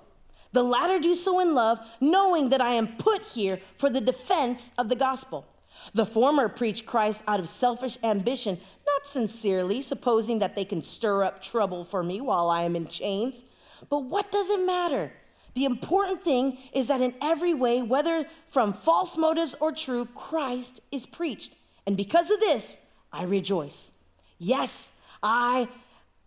The 0.52 0.62
latter 0.62 0.98
do 0.98 1.14
so 1.14 1.40
in 1.40 1.52
love, 1.52 1.78
knowing 2.00 2.48
that 2.50 2.60
I 2.60 2.74
am 2.74 2.96
put 2.96 3.22
here 3.22 3.60
for 3.76 3.90
the 3.90 4.00
defense 4.00 4.72
of 4.78 4.88
the 4.88 4.96
gospel. 4.96 5.46
The 5.92 6.06
former 6.06 6.48
preach 6.48 6.86
Christ 6.86 7.22
out 7.28 7.40
of 7.40 7.48
selfish 7.48 7.98
ambition, 8.02 8.58
not 8.86 9.06
sincerely, 9.06 9.82
supposing 9.82 10.38
that 10.38 10.56
they 10.56 10.64
can 10.64 10.82
stir 10.82 11.24
up 11.24 11.42
trouble 11.42 11.84
for 11.84 12.02
me 12.02 12.20
while 12.20 12.50
I 12.50 12.62
am 12.62 12.74
in 12.74 12.88
chains. 12.88 13.44
But 13.90 14.00
what 14.00 14.32
does 14.32 14.48
it 14.50 14.64
matter? 14.66 15.12
The 15.54 15.64
important 15.64 16.24
thing 16.24 16.58
is 16.72 16.88
that 16.88 17.00
in 17.00 17.14
every 17.22 17.54
way, 17.54 17.80
whether 17.80 18.26
from 18.48 18.72
false 18.72 19.16
motives 19.16 19.54
or 19.60 19.72
true, 19.72 20.06
Christ 20.06 20.80
is 20.90 21.06
preached. 21.06 21.54
And 21.86 21.96
because 21.96 22.30
of 22.30 22.40
this, 22.40 22.78
I 23.12 23.24
rejoice. 23.24 23.92
Yes, 24.38 24.92
I 25.22 25.68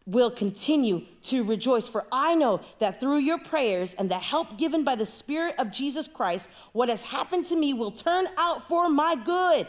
will 0.07 0.31
continue 0.31 1.03
to 1.21 1.43
rejoice. 1.43 1.87
For 1.87 2.05
I 2.11 2.33
know 2.33 2.61
that 2.79 2.99
through 2.99 3.19
your 3.19 3.37
prayers 3.37 3.93
and 3.93 4.09
the 4.09 4.17
help 4.17 4.57
given 4.57 4.83
by 4.83 4.95
the 4.95 5.05
Spirit 5.05 5.53
of 5.59 5.71
Jesus 5.71 6.07
Christ, 6.07 6.47
what 6.71 6.89
has 6.89 7.03
happened 7.03 7.45
to 7.47 7.55
me 7.55 7.73
will 7.73 7.91
turn 7.91 8.27
out 8.37 8.67
for 8.67 8.89
my 8.89 9.15
good. 9.15 9.67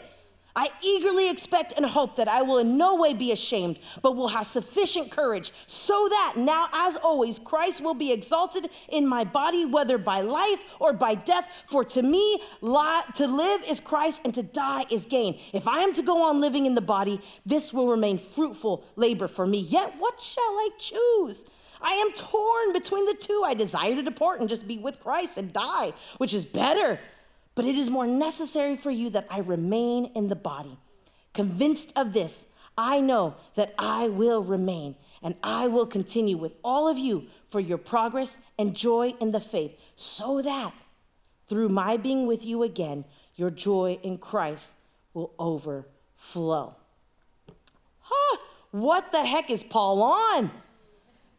I 0.59 0.67
eagerly 0.81 1.29
expect 1.29 1.71
and 1.77 1.85
hope 1.85 2.17
that 2.17 2.27
I 2.27 2.41
will 2.41 2.57
in 2.57 2.77
no 2.77 2.93
way 2.93 3.13
be 3.13 3.31
ashamed, 3.31 3.79
but 4.01 4.17
will 4.17 4.27
have 4.27 4.45
sufficient 4.45 5.09
courage, 5.09 5.53
so 5.65 6.09
that 6.09 6.33
now, 6.35 6.67
as 6.73 6.97
always, 6.97 7.39
Christ 7.39 7.79
will 7.79 7.93
be 7.93 8.11
exalted 8.11 8.69
in 8.89 9.07
my 9.07 9.23
body, 9.23 9.63
whether 9.63 9.97
by 9.97 10.19
life 10.19 10.59
or 10.77 10.91
by 10.91 11.15
death. 11.15 11.47
For 11.65 11.85
to 11.85 12.01
me, 12.01 12.41
to 12.61 13.25
live 13.25 13.63
is 13.69 13.79
Christ, 13.79 14.19
and 14.25 14.35
to 14.35 14.43
die 14.43 14.83
is 14.89 15.05
gain. 15.05 15.39
If 15.53 15.65
I 15.65 15.79
am 15.79 15.93
to 15.93 16.01
go 16.01 16.23
on 16.23 16.41
living 16.41 16.65
in 16.65 16.75
the 16.75 16.81
body, 16.81 17.21
this 17.45 17.71
will 17.71 17.87
remain 17.87 18.17
fruitful 18.17 18.83
labor 18.97 19.29
for 19.29 19.47
me. 19.47 19.59
Yet, 19.59 19.93
what 19.97 20.19
shall 20.19 20.43
I 20.43 20.71
choose? 20.77 21.45
I 21.81 21.93
am 21.93 22.11
torn 22.11 22.73
between 22.73 23.05
the 23.05 23.13
two. 23.13 23.43
I 23.45 23.53
desire 23.53 23.95
to 23.95 24.03
depart 24.03 24.41
and 24.41 24.49
just 24.49 24.67
be 24.67 24.77
with 24.77 24.99
Christ 24.99 25.37
and 25.37 25.53
die, 25.53 25.93
which 26.17 26.33
is 26.33 26.43
better. 26.43 26.99
But 27.59 27.65
it 27.65 27.75
is 27.75 27.89
more 27.89 28.07
necessary 28.07 28.77
for 28.77 28.89
you 28.89 29.09
that 29.09 29.27
I 29.29 29.39
remain 29.39 30.11
in 30.15 30.29
the 30.29 30.35
body. 30.37 30.77
Convinced 31.33 31.91
of 31.93 32.13
this, 32.13 32.45
I 32.77 33.01
know 33.01 33.35
that 33.55 33.73
I 33.77 34.07
will 34.07 34.41
remain 34.41 34.95
and 35.21 35.35
I 35.43 35.67
will 35.67 35.85
continue 35.85 36.37
with 36.37 36.53
all 36.63 36.87
of 36.87 36.97
you 36.97 37.25
for 37.49 37.59
your 37.59 37.77
progress 37.77 38.37
and 38.57 38.73
joy 38.73 39.13
in 39.19 39.33
the 39.33 39.41
faith, 39.41 39.77
so 39.97 40.41
that 40.41 40.71
through 41.49 41.67
my 41.67 41.97
being 41.97 42.27
with 42.27 42.45
you 42.45 42.63
again, 42.63 43.03
your 43.35 43.51
joy 43.51 43.99
in 44.03 44.19
Christ 44.19 44.75
will 45.13 45.33
overflow. 45.37 46.77
Huh, 47.99 48.37
what 48.71 49.11
the 49.11 49.25
heck 49.25 49.49
is 49.49 49.65
Paul 49.65 50.01
on? 50.01 50.51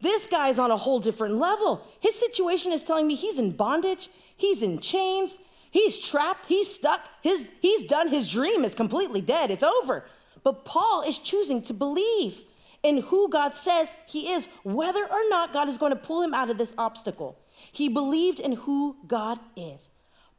This 0.01 0.27
guy's 0.27 0.59
on 0.59 0.69
a 0.69 0.77
whole 0.77 0.99
different 0.99 1.37
level. 1.37 1.83
His 1.99 2.13
situation 2.13 2.71
is 2.71 2.83
telling 2.83 3.07
me 3.07 3.15
he's 3.15 3.39
in 3.39 3.53
bondage, 3.53 4.11
he's 4.37 4.61
in 4.61 4.81
chains, 4.81 5.39
He's 5.71 5.97
trapped, 5.97 6.47
he's 6.47 6.73
stuck, 6.73 7.01
his, 7.21 7.47
he's 7.61 7.87
done, 7.87 8.09
his 8.09 8.29
dream 8.29 8.63
is 8.63 8.75
completely 8.75 9.21
dead, 9.21 9.49
it's 9.49 9.63
over. 9.63 10.05
But 10.43 10.65
Paul 10.65 11.01
is 11.01 11.17
choosing 11.17 11.61
to 11.63 11.73
believe 11.73 12.41
in 12.83 13.03
who 13.03 13.29
God 13.29 13.55
says 13.55 13.93
he 14.05 14.31
is, 14.31 14.47
whether 14.63 15.03
or 15.03 15.29
not 15.29 15.53
God 15.53 15.69
is 15.69 15.77
going 15.77 15.93
to 15.93 15.99
pull 15.99 16.21
him 16.21 16.33
out 16.33 16.49
of 16.49 16.57
this 16.57 16.73
obstacle. 16.77 17.39
He 17.71 17.87
believed 17.87 18.39
in 18.39 18.53
who 18.53 18.97
God 19.07 19.39
is. 19.55 19.89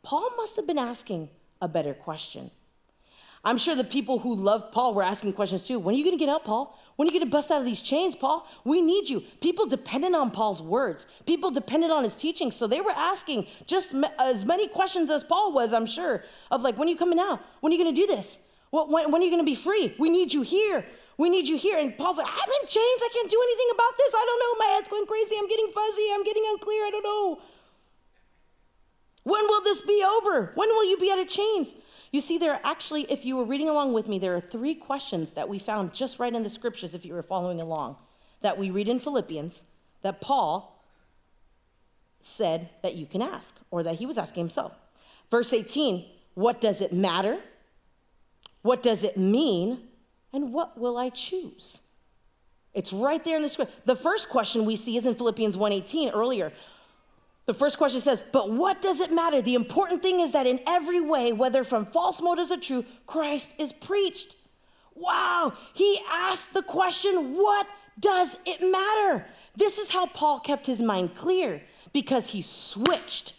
Paul 0.03 0.29
must 0.37 0.57
have 0.57 0.67
been 0.67 0.79
asking 0.79 1.31
a 1.61 1.69
better 1.69 1.95
question. 1.95 2.51
I'm 3.45 3.59
sure 3.59 3.75
the 3.75 3.85
people 3.85 4.21
who 4.21 4.35
love 4.35 4.71
Paul 4.71 4.95
were 4.95 5.03
asking 5.03 5.33
questions 5.33 5.67
too. 5.67 5.79
When 5.79 5.95
are 5.95 5.99
you 5.99 6.05
going 6.05 6.17
to 6.17 6.25
get 6.25 6.33
out, 6.33 6.45
Paul? 6.45 6.79
When 6.97 7.09
are 7.09 7.13
you 7.13 7.19
going 7.19 7.29
to 7.29 7.33
bust 7.33 7.51
out 7.51 7.61
of 7.61 7.65
these 7.65 7.83
chains, 7.83 8.15
Paul? 8.15 8.47
We 8.65 8.81
need 8.83 9.09
you. 9.09 9.21
People 9.41 9.67
depended 9.67 10.15
on 10.15 10.31
Paul's 10.31 10.63
words, 10.63 11.07
people 11.27 11.51
depended 11.51 11.91
on 11.91 12.05
his 12.05 12.15
teaching. 12.15 12.51
So 12.51 12.67
they 12.67 12.81
were 12.81 12.93
asking 12.93 13.47
just 13.67 13.95
as 14.19 14.45
many 14.45 14.69
questions 14.69 15.11
as 15.11 15.25
Paul 15.25 15.53
was, 15.53 15.73
I'm 15.73 15.87
sure, 15.87 16.25
of 16.51 16.63
like, 16.63 16.79
when 16.79 16.89
are 16.89 16.91
you 16.91 16.97
coming 16.97 17.19
out? 17.19 17.41
When 17.61 17.73
are 17.73 17.77
you 17.77 17.83
going 17.83 17.95
to 17.95 18.01
do 18.01 18.07
this? 18.07 18.39
When, 18.71 19.11
when 19.11 19.21
are 19.21 19.25
you 19.25 19.31
going 19.31 19.45
to 19.45 19.51
be 19.51 19.55
free? 19.55 19.95
We 19.99 20.09
need 20.09 20.33
you 20.33 20.43
here. 20.43 20.85
We 21.19 21.29
need 21.29 21.47
you 21.47 21.57
here. 21.57 21.79
And 21.79 21.97
Paul's 21.97 22.17
like, 22.17 22.27
I'm 22.27 22.51
in 22.63 22.69
chains. 22.69 23.01
I 23.05 23.09
can't 23.13 23.31
do 23.31 23.41
anything 23.41 23.71
about 23.75 23.97
this. 23.99 24.15
I 24.15 24.25
don't 24.27 24.41
know. 24.41 24.67
My 24.67 24.73
head's 24.75 24.89
going 24.89 25.07
crazy. 25.07 25.37
I'm 25.39 25.49
getting 25.49 25.71
fuzzy. 25.75 26.09
I'm 26.13 26.25
getting 26.25 26.45
unclear. 26.49 26.87
I 26.87 26.91
don't 26.91 27.05
know. 27.05 27.41
When 29.25 29.43
will 29.47 29.63
this 29.63 29.81
be 29.83 30.05
over? 30.05 30.53
When 30.55 30.69
will 30.69 30.89
you 30.89 30.99
be 30.99 31.11
out 31.11 31.19
of 31.19 31.29
chains? 31.29 31.75
You 32.11 32.21
see, 32.21 32.39
there 32.39 32.53
are 32.53 32.61
actually, 32.65 33.11
if 33.11 33.25
you 33.25 33.37
were 33.37 33.45
reading 33.45 33.69
along 33.69 33.93
with 33.93 34.09
me, 34.09 34.19
there 34.19 34.35
are 34.35 34.41
three 34.41 34.75
questions 34.75 35.33
that 35.33 35.49
we 35.49 35.59
found 35.59 35.95
just 35.95 36.19
right 36.19 36.35
in 36.35 36.43
the 36.43 36.51
scriptures, 36.51 36.95
if 36.95 37.05
you 37.05 37.15
were 37.15 37.23
following 37.23 37.61
along, 37.61 37.97
that 38.41 38.59
we 38.59 38.71
read 38.71 38.89
in 38.89 39.01
Philippians 39.01 39.65
that 40.03 40.21
Paul 40.21 40.85
said 42.21 42.69
that 42.83 42.95
you 42.95 43.07
can 43.07 43.23
ask, 43.23 43.61
or 43.71 43.83
that 43.83 43.97
he 43.97 44.07
was 44.07 44.19
asking 44.19 44.43
himself. 44.43 44.73
Verse 45.31 45.53
18 45.53 46.05
What 46.35 46.61
does 46.61 46.81
it 46.81 46.93
matter? 46.93 47.39
What 48.63 48.83
does 48.83 49.03
it 49.03 49.17
mean? 49.17 49.81
And 50.33 50.53
what 50.53 50.79
will 50.79 50.97
I 50.97 51.11
choose? 51.11 51.81
It's 52.75 52.93
right 52.93 53.23
there 53.23 53.37
in 53.37 53.43
the 53.43 53.49
script. 53.49 53.87
The 53.87 53.97
first 53.97 54.29
question 54.29 54.65
we 54.65 54.77
see 54.77 54.97
is 54.97 55.05
in 55.05 55.15
Philippians 55.15 55.57
1:18 55.57 56.11
earlier. 56.13 56.53
The 57.47 57.55
first 57.55 57.77
question 57.77 58.01
says, 58.01 58.23
But 58.33 58.51
what 58.51 58.81
does 58.81 59.01
it 59.01 59.13
matter? 59.13 59.43
The 59.43 59.55
important 59.55 60.03
thing 60.03 60.21
is 60.21 60.33
that 60.33 60.47
in 60.47 60.61
every 60.67 61.01
way, 61.01 61.33
whether 61.33 61.65
from 61.65 61.87
false 61.87 62.23
motives 62.23 62.53
or 62.53 62.59
true, 62.59 62.85
Christ 63.07 63.51
is 63.59 63.73
preached. 63.73 64.37
Wow, 64.95 65.55
he 65.75 66.01
asked 66.11 66.55
the 66.55 66.63
question, 66.63 67.35
What 67.35 67.67
does 67.99 68.37
it 68.47 68.61
matter? 68.61 69.27
This 69.57 69.79
is 69.79 69.91
how 69.91 70.07
Paul 70.07 70.41
kept 70.41 70.67
his 70.67 70.81
mind 70.81 71.15
clear 71.15 71.63
because 71.93 72.31
he 72.31 72.43
switched. 72.43 73.35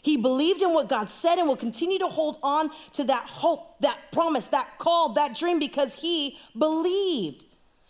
He 0.00 0.16
believed 0.16 0.62
in 0.62 0.74
what 0.74 0.88
God 0.88 1.08
said 1.08 1.38
and 1.38 1.46
will 1.46 1.56
continue 1.56 1.98
to 2.00 2.08
hold 2.08 2.38
on 2.42 2.70
to 2.94 3.04
that 3.04 3.28
hope, 3.28 3.78
that 3.80 4.10
promise, 4.10 4.48
that 4.48 4.78
call, 4.78 5.10
that 5.10 5.36
dream 5.36 5.60
because 5.60 5.94
he 5.94 6.38
believed. 6.58 7.44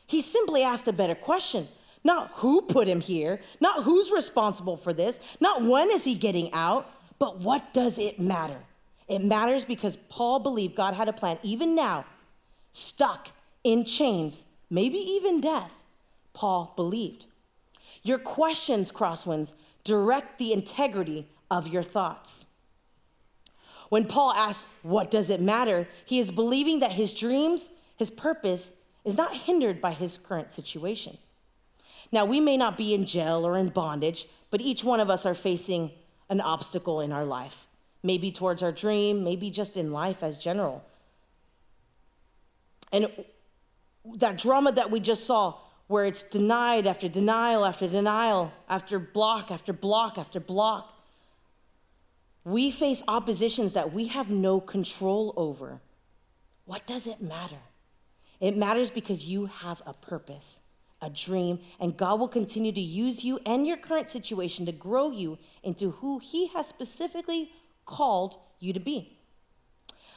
He 0.06 0.20
simply 0.20 0.62
asked 0.62 0.86
a 0.88 0.92
better 0.92 1.14
question 1.14 1.68
not 2.04 2.30
who 2.34 2.62
put 2.62 2.88
him 2.88 3.00
here, 3.00 3.40
not 3.60 3.84
who's 3.84 4.10
responsible 4.10 4.76
for 4.76 4.92
this, 4.92 5.20
not 5.40 5.62
when 5.62 5.90
is 5.90 6.04
he 6.04 6.14
getting 6.14 6.52
out, 6.52 6.90
but 7.18 7.38
what 7.38 7.72
does 7.72 7.98
it 7.98 8.18
matter? 8.18 8.58
It 9.08 9.22
matters 9.22 9.64
because 9.64 9.96
Paul 10.08 10.40
believed 10.40 10.74
God 10.74 10.94
had 10.94 11.08
a 11.08 11.12
plan, 11.12 11.38
even 11.42 11.74
now, 11.74 12.04
stuck 12.72 13.28
in 13.62 13.84
chains, 13.84 14.44
maybe 14.70 14.98
even 14.98 15.40
death. 15.40 15.84
Paul 16.32 16.72
believed. 16.76 17.26
Your 18.02 18.18
questions, 18.18 18.90
crosswinds, 18.90 19.52
direct 19.84 20.38
the 20.38 20.52
integrity 20.52 21.28
of 21.50 21.68
your 21.68 21.82
thoughts. 21.82 22.46
When 23.90 24.06
Paul 24.06 24.32
asks, 24.32 24.64
What 24.82 25.10
does 25.10 25.28
it 25.28 25.40
matter? 25.40 25.86
he 26.04 26.18
is 26.18 26.30
believing 26.30 26.80
that 26.80 26.92
his 26.92 27.12
dreams, 27.12 27.68
his 27.96 28.10
purpose, 28.10 28.72
is 29.04 29.16
not 29.16 29.36
hindered 29.36 29.80
by 29.80 29.92
his 29.92 30.16
current 30.16 30.52
situation. 30.52 31.18
Now, 32.12 32.26
we 32.26 32.40
may 32.40 32.58
not 32.58 32.76
be 32.76 32.92
in 32.92 33.06
jail 33.06 33.46
or 33.46 33.56
in 33.56 33.70
bondage, 33.70 34.26
but 34.50 34.60
each 34.60 34.84
one 34.84 35.00
of 35.00 35.08
us 35.08 35.24
are 35.24 35.34
facing 35.34 35.90
an 36.28 36.42
obstacle 36.42 37.00
in 37.00 37.10
our 37.10 37.24
life, 37.24 37.66
maybe 38.02 38.30
towards 38.30 38.62
our 38.62 38.70
dream, 38.70 39.24
maybe 39.24 39.50
just 39.50 39.78
in 39.78 39.90
life 39.90 40.22
as 40.22 40.36
general. 40.36 40.84
And 42.92 43.08
that 44.16 44.36
drama 44.36 44.72
that 44.72 44.90
we 44.90 45.00
just 45.00 45.26
saw, 45.26 45.54
where 45.86 46.04
it's 46.04 46.22
denied 46.22 46.86
after 46.86 47.08
denial 47.08 47.64
after 47.64 47.88
denial, 47.88 48.52
after 48.68 48.98
block 48.98 49.50
after 49.50 49.72
block 49.72 50.18
after 50.18 50.38
block, 50.38 50.98
we 52.44 52.70
face 52.70 53.02
oppositions 53.08 53.72
that 53.72 53.92
we 53.92 54.08
have 54.08 54.30
no 54.30 54.60
control 54.60 55.32
over. 55.36 55.80
What 56.66 56.86
does 56.86 57.06
it 57.06 57.22
matter? 57.22 57.60
It 58.40 58.56
matters 58.56 58.90
because 58.90 59.24
you 59.24 59.46
have 59.46 59.80
a 59.86 59.94
purpose 59.94 60.60
a 61.02 61.10
dream, 61.10 61.58
and 61.80 61.96
God 61.96 62.20
will 62.20 62.28
continue 62.28 62.72
to 62.72 62.80
use 62.80 63.24
you 63.24 63.40
and 63.44 63.66
your 63.66 63.76
current 63.76 64.08
situation 64.08 64.64
to 64.66 64.72
grow 64.72 65.10
you 65.10 65.38
into 65.62 65.90
who 65.90 66.20
He 66.20 66.46
has 66.48 66.66
specifically 66.68 67.50
called 67.84 68.38
you 68.60 68.72
to 68.72 68.80
be. 68.80 69.18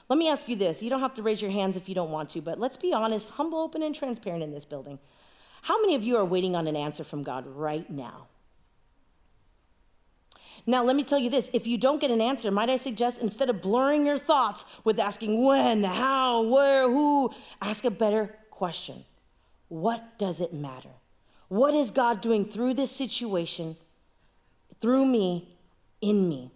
Let 0.08 0.20
me 0.20 0.30
ask 0.30 0.48
you 0.48 0.56
this. 0.56 0.84
You 0.84 0.92
don't 0.92 1.00
have 1.00 1.16
to 1.16 1.24
raise 1.24 1.42
your 1.42 1.50
hands 1.50 1.76
if 1.76 1.90
you 1.90 1.96
don't 1.96 2.12
want 2.12 2.30
to, 2.30 2.42
but 2.42 2.60
let's 2.60 2.78
be 2.78 2.94
honest, 2.94 3.32
humble, 3.32 3.60
open, 3.60 3.82
and 3.82 3.96
transparent 3.96 4.44
in 4.44 4.52
this 4.52 4.64
building. 4.64 5.00
How 5.64 5.82
many 5.82 5.96
of 5.96 6.04
you 6.04 6.16
are 6.18 6.26
waiting 6.26 6.56
on 6.56 6.68
an 6.68 6.76
answer 6.76 7.04
from 7.04 7.24
God 7.24 7.48
right 7.48 7.90
now? 7.90 8.28
Now, 10.68 10.84
let 10.84 10.96
me 10.96 11.04
tell 11.04 11.20
you 11.20 11.32
this 11.32 11.50
if 11.54 11.66
you 11.66 11.80
don't 11.80 12.00
get 12.00 12.12
an 12.12 12.22
answer, 12.22 12.52
might 12.52 12.70
I 12.70 12.78
suggest 12.78 13.20
instead 13.20 13.50
of 13.50 13.62
blurring 13.62 14.06
your 14.06 14.20
thoughts 14.20 14.66
with 14.84 15.00
asking 15.00 15.44
when, 15.44 15.84
how, 15.84 16.44
where, 16.44 16.88
who, 16.88 17.34
ask 17.62 17.84
a 17.84 17.92
better 17.92 18.36
question 18.52 19.06
what 19.68 20.18
does 20.18 20.40
it 20.40 20.54
matter? 20.54 20.90
What 21.48 21.74
is 21.74 21.92
God 21.92 22.22
doing 22.22 22.46
through 22.46 22.74
this 22.74 22.92
situation, 22.92 23.78
through 24.80 25.06
me, 25.06 25.58
in 26.02 26.28
me? 26.28 26.52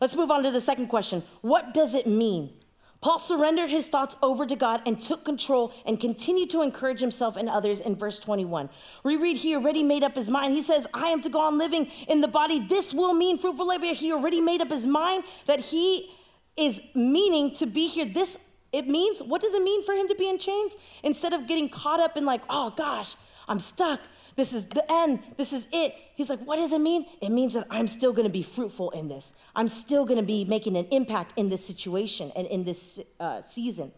Let's 0.00 0.16
move 0.16 0.30
on 0.30 0.42
to 0.44 0.50
the 0.50 0.60
second 0.60 0.88
question. 0.88 1.22
What 1.40 1.74
does 1.74 1.94
it 1.94 2.06
mean? 2.06 2.52
Paul 3.00 3.20
surrendered 3.20 3.70
his 3.70 3.86
thoughts 3.86 4.16
over 4.22 4.44
to 4.44 4.56
God 4.56 4.82
and 4.84 5.00
took 5.00 5.24
control 5.24 5.72
and 5.86 6.00
continued 6.00 6.50
to 6.50 6.62
encourage 6.62 6.98
himself 6.98 7.36
and 7.36 7.48
others 7.48 7.78
in 7.78 7.94
verse 7.94 8.18
21. 8.18 8.70
We 9.04 9.16
read 9.16 9.36
he 9.36 9.54
already 9.54 9.84
made 9.84 10.02
up 10.02 10.16
his 10.16 10.28
mind. 10.28 10.54
He 10.54 10.62
says, 10.62 10.86
I 10.92 11.08
am 11.08 11.20
to 11.22 11.28
go 11.28 11.40
on 11.40 11.58
living 11.58 11.90
in 12.08 12.22
the 12.22 12.28
body. 12.28 12.58
This 12.58 12.92
will 12.92 13.14
mean 13.14 13.38
fruitful 13.38 13.68
labor. 13.68 13.86
He 13.86 14.12
already 14.12 14.40
made 14.40 14.60
up 14.60 14.70
his 14.70 14.86
mind 14.86 15.22
that 15.46 15.60
he 15.60 16.10
is 16.56 16.80
meaning 16.94 17.54
to 17.54 17.66
be 17.66 17.86
here. 17.86 18.04
This 18.04 18.36
it 18.72 18.86
means, 18.86 19.20
what 19.20 19.40
does 19.40 19.54
it 19.54 19.62
mean 19.62 19.84
for 19.84 19.94
him 19.94 20.08
to 20.08 20.14
be 20.14 20.28
in 20.28 20.38
chains? 20.38 20.76
Instead 21.02 21.32
of 21.32 21.46
getting 21.46 21.68
caught 21.68 22.00
up 22.00 22.16
in, 22.16 22.24
like, 22.24 22.42
oh 22.50 22.70
gosh, 22.76 23.16
I'm 23.48 23.60
stuck. 23.60 24.00
This 24.36 24.52
is 24.52 24.66
the 24.66 24.84
end. 24.92 25.20
This 25.36 25.52
is 25.52 25.66
it. 25.72 25.94
He's 26.14 26.30
like, 26.30 26.40
what 26.40 26.56
does 26.56 26.72
it 26.72 26.80
mean? 26.80 27.06
It 27.20 27.30
means 27.30 27.54
that 27.54 27.66
I'm 27.70 27.88
still 27.88 28.12
going 28.12 28.26
to 28.26 28.32
be 28.32 28.42
fruitful 28.42 28.90
in 28.90 29.08
this. 29.08 29.32
I'm 29.56 29.68
still 29.68 30.04
going 30.04 30.20
to 30.20 30.26
be 30.26 30.44
making 30.44 30.76
an 30.76 30.86
impact 30.90 31.32
in 31.36 31.48
this 31.48 31.66
situation 31.66 32.30
and 32.36 32.46
in 32.46 32.64
this 32.64 33.00
uh, 33.18 33.42
season. 33.42 33.92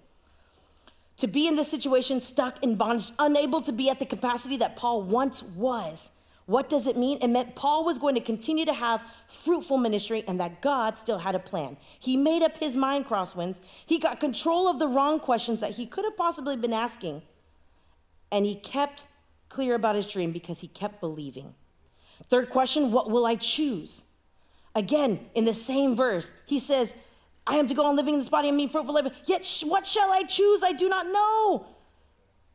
to 1.21 1.29
be 1.29 1.47
in 1.47 1.55
this 1.55 1.71
situation, 1.71 2.19
stuck 2.21 2.63
in 2.63 2.77
bondage, 2.77 3.13
unable 3.19 3.61
to 3.61 3.73
be 3.73 3.91
at 3.91 3.99
the 3.99 4.07
capacity 4.07 4.57
that 4.57 4.75
Paul 4.75 5.03
once 5.03 5.43
was. 5.43 6.11
What 6.51 6.69
does 6.69 6.89
it 6.89 6.97
mean? 6.97 7.19
It 7.23 7.29
meant 7.29 7.55
Paul 7.55 7.85
was 7.85 7.97
going 7.97 8.17
to 8.17 8.21
continue 8.21 8.65
to 8.65 8.73
have 8.73 9.05
fruitful 9.29 9.79
ministry 9.79 10.25
and 10.27 10.41
that 10.41 10.61
God 10.61 10.97
still 10.97 11.19
had 11.19 11.37
a 11.37 11.39
plan. 11.39 11.77
He 12.01 12.17
made 12.17 12.43
up 12.43 12.57
his 12.57 12.75
mind, 12.75 13.07
crosswinds. 13.07 13.61
He 13.87 14.01
got 14.01 14.19
control 14.19 14.67
of 14.67 14.81
the 14.81 14.89
wrong 14.89 15.21
questions 15.21 15.61
that 15.61 15.77
he 15.77 15.87
could 15.87 16.05
have 16.05 16.17
possibly 16.17 16.57
been 16.57 16.73
asking. 16.73 17.23
And 18.33 18.47
he 18.47 18.57
kept 18.57 19.07
clear 19.49 19.77
about 19.77 19.95
his 19.95 20.07
dream 20.07 20.33
because 20.33 20.59
he 20.59 20.67
kept 20.67 20.99
believing. 21.01 21.55
Third 22.29 22.51
question 22.51 22.91
what 22.91 23.09
will 23.09 23.27
I 23.27 23.37
choose? 23.37 24.03
Again, 24.75 25.27
in 25.37 25.45
the 25.45 25.55
same 25.55 25.95
verse, 25.95 26.33
he 26.47 26.59
says, 26.59 26.97
I 27.47 27.59
am 27.59 27.69
to 27.69 27.75
go 27.75 27.85
on 27.85 27.95
living 27.95 28.15
in 28.15 28.21
this 28.21 28.29
body 28.29 28.49
and 28.49 28.59
being 28.59 28.69
fruitful 28.69 28.95
living. 28.95 29.13
Yet 29.25 29.47
what 29.63 29.87
shall 29.87 30.11
I 30.11 30.25
choose? 30.25 30.65
I 30.65 30.73
do 30.73 30.89
not 30.89 31.07
know. 31.07 31.67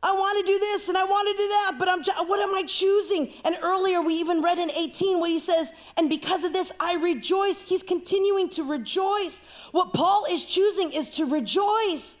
I 0.06 0.12
want 0.12 0.38
to 0.38 0.52
do 0.52 0.56
this 0.56 0.88
and 0.88 0.96
I 0.96 1.02
want 1.02 1.28
to 1.28 1.36
do 1.36 1.48
that, 1.48 1.72
but 1.80 1.88
I'm 1.88 2.00
what 2.28 2.38
am 2.38 2.54
I 2.54 2.62
choosing? 2.62 3.32
And 3.44 3.58
earlier 3.60 4.00
we 4.00 4.14
even 4.14 4.40
read 4.40 4.56
in 4.56 4.70
18 4.70 5.18
what 5.18 5.30
he 5.30 5.40
says, 5.40 5.72
and 5.96 6.08
because 6.08 6.44
of 6.44 6.52
this 6.52 6.70
I 6.78 6.94
rejoice. 6.94 7.62
He's 7.62 7.82
continuing 7.82 8.48
to 8.50 8.62
rejoice. 8.62 9.40
What 9.72 9.92
Paul 9.92 10.24
is 10.30 10.44
choosing 10.44 10.92
is 10.92 11.10
to 11.16 11.26
rejoice. 11.26 12.18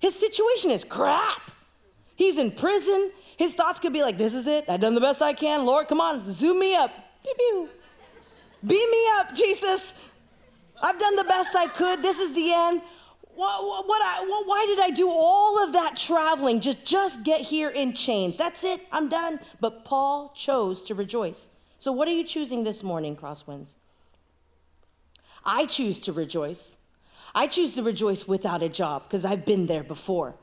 His 0.00 0.18
situation 0.18 0.72
is 0.72 0.82
crap. 0.82 1.52
He's 2.16 2.36
in 2.36 2.50
prison. 2.50 3.12
His 3.36 3.54
thoughts 3.54 3.78
could 3.78 3.92
be 3.92 4.02
like, 4.02 4.18
this 4.18 4.34
is 4.34 4.48
it. 4.48 4.64
I've 4.68 4.80
done 4.80 4.96
the 4.96 5.00
best 5.00 5.22
I 5.22 5.34
can. 5.34 5.64
Lord, 5.64 5.86
come 5.86 6.00
on, 6.00 6.32
zoom 6.32 6.58
me 6.58 6.74
up. 6.74 6.90
Pew, 7.22 7.34
pew. 7.38 7.68
Beam 8.66 8.90
me 8.90 9.06
up, 9.18 9.36
Jesus. 9.36 9.94
I've 10.82 10.98
done 10.98 11.14
the 11.14 11.24
best 11.24 11.54
I 11.54 11.68
could. 11.68 12.02
This 12.02 12.18
is 12.18 12.34
the 12.34 12.52
end. 12.52 12.82
What, 13.34 13.86
what 13.86 14.02
I, 14.02 14.24
what, 14.28 14.46
why 14.46 14.64
did 14.66 14.80
I 14.80 14.90
do 14.90 15.10
all 15.10 15.62
of 15.62 15.72
that 15.72 15.96
traveling? 15.96 16.60
Just, 16.60 16.84
just 16.84 17.24
get 17.24 17.40
here 17.40 17.68
in 17.68 17.92
chains. 17.92 18.36
That's 18.36 18.62
it. 18.64 18.80
I'm 18.92 19.08
done. 19.08 19.40
But 19.60 19.84
Paul 19.84 20.32
chose 20.36 20.82
to 20.84 20.94
rejoice. 20.94 21.48
So, 21.78 21.92
what 21.92 22.08
are 22.08 22.12
you 22.12 22.24
choosing 22.24 22.64
this 22.64 22.82
morning, 22.82 23.16
Crosswinds? 23.16 23.74
I 25.44 25.66
choose 25.66 25.98
to 26.00 26.12
rejoice. 26.12 26.76
I 27.34 27.46
choose 27.46 27.74
to 27.74 27.82
rejoice 27.82 28.28
without 28.28 28.62
a 28.62 28.68
job 28.68 29.02
because 29.04 29.24
I've 29.24 29.44
been 29.44 29.66
there 29.66 29.82
before. 29.82 30.36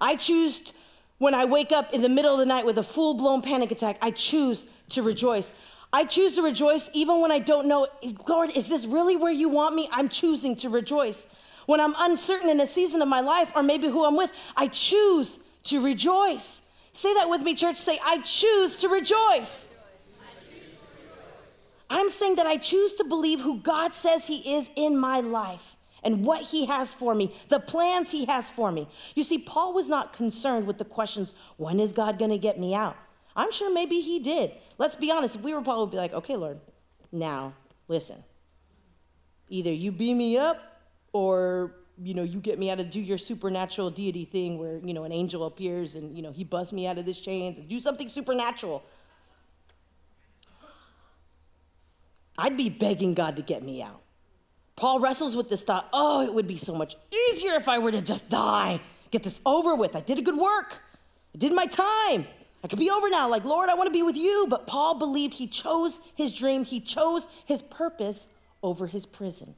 I 0.00 0.16
choose 0.16 0.72
when 1.18 1.34
I 1.34 1.44
wake 1.44 1.70
up 1.70 1.92
in 1.92 2.00
the 2.00 2.08
middle 2.08 2.32
of 2.32 2.38
the 2.38 2.46
night 2.46 2.66
with 2.66 2.78
a 2.78 2.82
full 2.82 3.14
blown 3.14 3.42
panic 3.42 3.70
attack, 3.70 3.98
I 4.00 4.10
choose 4.10 4.64
to 4.88 5.02
rejoice. 5.02 5.52
I 5.92 6.04
choose 6.04 6.36
to 6.36 6.42
rejoice 6.42 6.88
even 6.94 7.20
when 7.20 7.30
I 7.30 7.38
don't 7.38 7.68
know, 7.68 7.86
Lord, 8.26 8.50
is 8.56 8.68
this 8.68 8.86
really 8.86 9.14
where 9.14 9.30
you 9.30 9.48
want 9.48 9.74
me? 9.74 9.88
I'm 9.92 10.08
choosing 10.08 10.56
to 10.56 10.70
rejoice. 10.70 11.26
When 11.66 11.80
I'm 11.80 11.94
uncertain 11.98 12.48
in 12.48 12.60
a 12.60 12.66
season 12.66 13.02
of 13.02 13.08
my 13.08 13.20
life 13.20 13.52
or 13.54 13.62
maybe 13.62 13.88
who 13.88 14.04
I'm 14.04 14.16
with, 14.16 14.32
I 14.56 14.68
choose 14.68 15.38
to 15.64 15.84
rejoice. 15.84 16.70
Say 16.92 17.14
that 17.14 17.28
with 17.28 17.42
me, 17.42 17.54
church. 17.54 17.76
Say, 17.76 17.98
I 18.04 18.18
choose 18.20 18.76
to 18.76 18.88
rejoice. 18.88 19.68
I'm 21.88 22.10
saying 22.10 22.36
that 22.36 22.46
I 22.46 22.56
choose 22.56 22.94
to 22.94 23.04
believe 23.04 23.40
who 23.40 23.58
God 23.58 23.94
says 23.94 24.26
He 24.26 24.54
is 24.56 24.70
in 24.76 24.96
my 24.96 25.20
life 25.20 25.76
and 26.02 26.24
what 26.24 26.42
He 26.46 26.66
has 26.66 26.94
for 26.94 27.14
me, 27.14 27.34
the 27.48 27.60
plans 27.60 28.10
He 28.10 28.24
has 28.24 28.48
for 28.48 28.72
me. 28.72 28.88
You 29.14 29.22
see, 29.22 29.38
Paul 29.38 29.74
was 29.74 29.88
not 29.88 30.12
concerned 30.12 30.66
with 30.66 30.78
the 30.78 30.84
questions 30.84 31.32
when 31.58 31.78
is 31.78 31.92
God 31.92 32.18
going 32.18 32.30
to 32.30 32.38
get 32.38 32.58
me 32.58 32.74
out? 32.74 32.96
I'm 33.36 33.52
sure 33.52 33.72
maybe 33.72 34.00
he 34.00 34.18
did. 34.18 34.52
Let's 34.78 34.96
be 34.96 35.10
honest, 35.10 35.36
if 35.36 35.42
we 35.42 35.54
were 35.54 35.62
Paul, 35.62 35.86
we'd 35.86 35.92
be 35.92 35.96
like, 35.96 36.12
okay, 36.12 36.36
Lord, 36.36 36.60
now 37.10 37.54
listen. 37.88 38.24
Either 39.48 39.72
you 39.72 39.92
beam 39.92 40.18
me 40.18 40.36
up 40.36 40.71
or 41.12 41.74
you 42.02 42.14
know 42.14 42.22
you 42.22 42.40
get 42.40 42.58
me 42.58 42.70
out 42.70 42.80
of 42.80 42.90
do 42.90 43.00
your 43.00 43.18
supernatural 43.18 43.90
deity 43.90 44.24
thing 44.24 44.58
where 44.58 44.78
you 44.78 44.94
know 44.94 45.04
an 45.04 45.12
angel 45.12 45.44
appears 45.44 45.94
and 45.94 46.16
you 46.16 46.22
know 46.22 46.32
he 46.32 46.44
busts 46.44 46.72
me 46.72 46.86
out 46.86 46.98
of 46.98 47.04
this 47.04 47.20
chains 47.20 47.58
and 47.58 47.68
do 47.68 47.80
something 47.80 48.08
supernatural. 48.08 48.82
I'd 52.38 52.56
be 52.56 52.70
begging 52.70 53.12
god 53.12 53.36
to 53.36 53.42
get 53.42 53.62
me 53.62 53.82
out. 53.82 54.00
Paul 54.74 55.00
wrestles 55.00 55.36
with 55.36 55.50
this 55.50 55.62
thought 55.64 55.88
oh 55.92 56.22
it 56.22 56.32
would 56.32 56.46
be 56.46 56.56
so 56.56 56.74
much 56.74 56.96
easier 57.30 57.54
if 57.54 57.68
i 57.68 57.78
were 57.78 57.92
to 57.92 58.00
just 58.00 58.28
die. 58.28 58.80
Get 59.10 59.22
this 59.22 59.40
over 59.44 59.74
with. 59.74 59.94
I 59.94 60.00
did 60.00 60.18
a 60.18 60.22
good 60.22 60.38
work. 60.38 60.80
I 61.34 61.38
did 61.38 61.52
my 61.52 61.66
time. 61.66 62.26
I 62.64 62.68
could 62.68 62.78
be 62.78 62.90
over 62.90 63.10
now. 63.10 63.28
Like 63.28 63.44
lord 63.44 63.68
i 63.68 63.74
want 63.74 63.88
to 63.88 63.92
be 63.92 64.02
with 64.02 64.16
you. 64.16 64.46
But 64.48 64.66
paul 64.66 64.94
believed 64.94 65.34
he 65.34 65.46
chose 65.46 65.98
his 66.14 66.32
dream. 66.32 66.64
He 66.64 66.80
chose 66.80 67.26
his 67.44 67.60
purpose 67.60 68.28
over 68.62 68.86
his 68.86 69.04
prison 69.04 69.56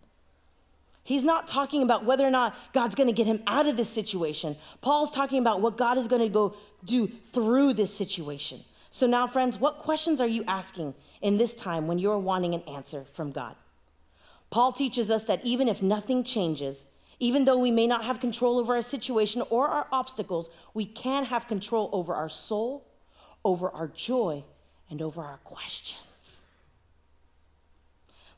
He's 1.04 1.22
not 1.22 1.46
talking 1.46 1.82
about 1.82 2.06
whether 2.06 2.26
or 2.26 2.30
not 2.30 2.56
God's 2.72 2.94
going 2.94 3.08
to 3.08 3.12
get 3.12 3.26
him 3.26 3.42
out 3.46 3.66
of 3.66 3.76
this 3.76 3.90
situation. 3.90 4.56
Paul's 4.80 5.10
talking 5.10 5.38
about 5.38 5.60
what 5.60 5.76
God 5.76 5.98
is 5.98 6.08
going 6.08 6.22
to 6.22 6.30
go 6.30 6.56
do 6.84 7.08
through 7.32 7.74
this 7.74 7.94
situation. 7.94 8.60
So 8.88 9.06
now, 9.06 9.26
friends, 9.26 9.58
what 9.58 9.78
questions 9.78 10.18
are 10.20 10.26
you 10.26 10.44
asking 10.48 10.94
in 11.20 11.36
this 11.36 11.54
time 11.54 11.86
when 11.86 11.98
you're 11.98 12.18
wanting 12.18 12.54
an 12.54 12.62
answer 12.62 13.04
from 13.12 13.32
God? 13.32 13.54
Paul 14.48 14.72
teaches 14.72 15.10
us 15.10 15.24
that 15.24 15.44
even 15.44 15.68
if 15.68 15.82
nothing 15.82 16.24
changes, 16.24 16.86
even 17.18 17.44
though 17.44 17.58
we 17.58 17.70
may 17.70 17.86
not 17.86 18.04
have 18.04 18.18
control 18.20 18.58
over 18.58 18.74
our 18.74 18.82
situation 18.82 19.42
or 19.50 19.68
our 19.68 19.88
obstacles, 19.92 20.48
we 20.72 20.86
can 20.86 21.26
have 21.26 21.48
control 21.48 21.90
over 21.92 22.14
our 22.14 22.28
soul, 22.28 22.86
over 23.44 23.68
our 23.68 23.88
joy, 23.88 24.44
and 24.88 25.02
over 25.02 25.22
our 25.22 25.38
questions. 25.44 26.40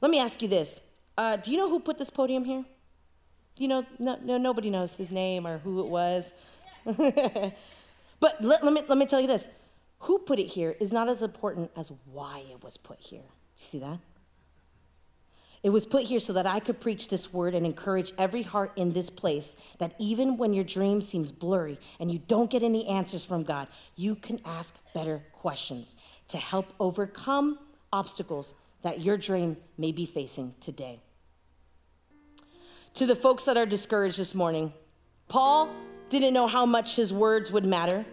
Let 0.01 0.11
me 0.11 0.19
ask 0.19 0.43
you 0.43 0.49
this 0.49 0.81
uh, 1.17 1.37
do 1.37 1.51
you 1.51 1.57
know 1.57 1.69
who 1.69 1.81
put 1.81 1.99
this 1.99 2.11
podium 2.11 2.45
here? 2.45 2.65
Do 3.55 3.63
you 3.63 3.69
know? 3.69 3.85
No, 3.99 4.19
no 4.23 4.37
nobody 4.39 4.71
knows 4.71 4.95
his 4.95 5.11
name 5.11 5.47
or 5.47 5.59
who 5.59 5.81
it 5.81 5.87
was. 5.87 6.33
but 6.85 8.37
let, 8.41 8.63
let, 8.63 8.73
me, 8.73 8.83
let 8.87 8.99
me 8.99 9.07
tell 9.07 9.21
you 9.21 9.27
this 9.27 9.49
who 10.01 10.19
put 10.19 10.39
it 10.39 10.47
here 10.47 10.77
is 10.79 10.93
not 10.93 11.09
as 11.09 11.23
important 11.23 11.71
as 11.77 11.91
why 12.05 12.43
it 12.51 12.63
was 12.63 12.77
put 12.77 13.01
here. 13.01 13.23
You 13.57 13.65
see 13.65 13.79
that? 13.79 13.99
It 15.63 15.71
was 15.71 15.87
put 15.87 16.05
here 16.05 16.21
so 16.21 16.33
that 16.35 16.47
I 16.47 16.61
could 16.61 16.81
preach 16.81 17.09
this 17.09 17.33
word 17.33 17.55
and 17.55 17.67
encourage 17.67 18.13
every 18.19 18.43
heart 18.43 18.73
in 18.77 18.93
this 18.93 19.11
place 19.11 19.57
that 19.79 19.95
even 19.99 20.37
when 20.37 20.53
your 20.53 20.63
dream 20.63 21.01
seems 21.01 21.33
blurry 21.33 21.81
and 21.99 22.11
you 22.11 22.21
don't 22.21 22.51
get 22.51 22.63
any 22.63 22.87
answers 22.87 23.25
from 23.25 23.43
God, 23.43 23.67
you 23.97 24.15
can 24.15 24.41
ask 24.45 24.75
better 24.95 25.25
questions 25.33 25.95
to 26.29 26.37
help 26.37 26.73
overcome 26.79 27.59
obstacles 27.93 28.53
that 28.83 29.01
your 29.01 29.17
dream 29.17 29.57
may 29.77 29.91
be 29.91 30.07
facing 30.07 30.55
today 30.61 31.01
to 32.97 33.07
the 33.07 33.15
folks 33.15 33.45
that 33.45 33.57
are 33.57 33.67
discouraged 33.67 34.19
this 34.19 34.35
morning. 34.35 34.73
Paul 35.29 35.71
didn't 36.09 36.33
know 36.33 36.47
how 36.47 36.65
much 36.65 36.97
his 36.97 37.13
words 37.13 37.53
would 37.53 37.65
matter. 37.65 38.07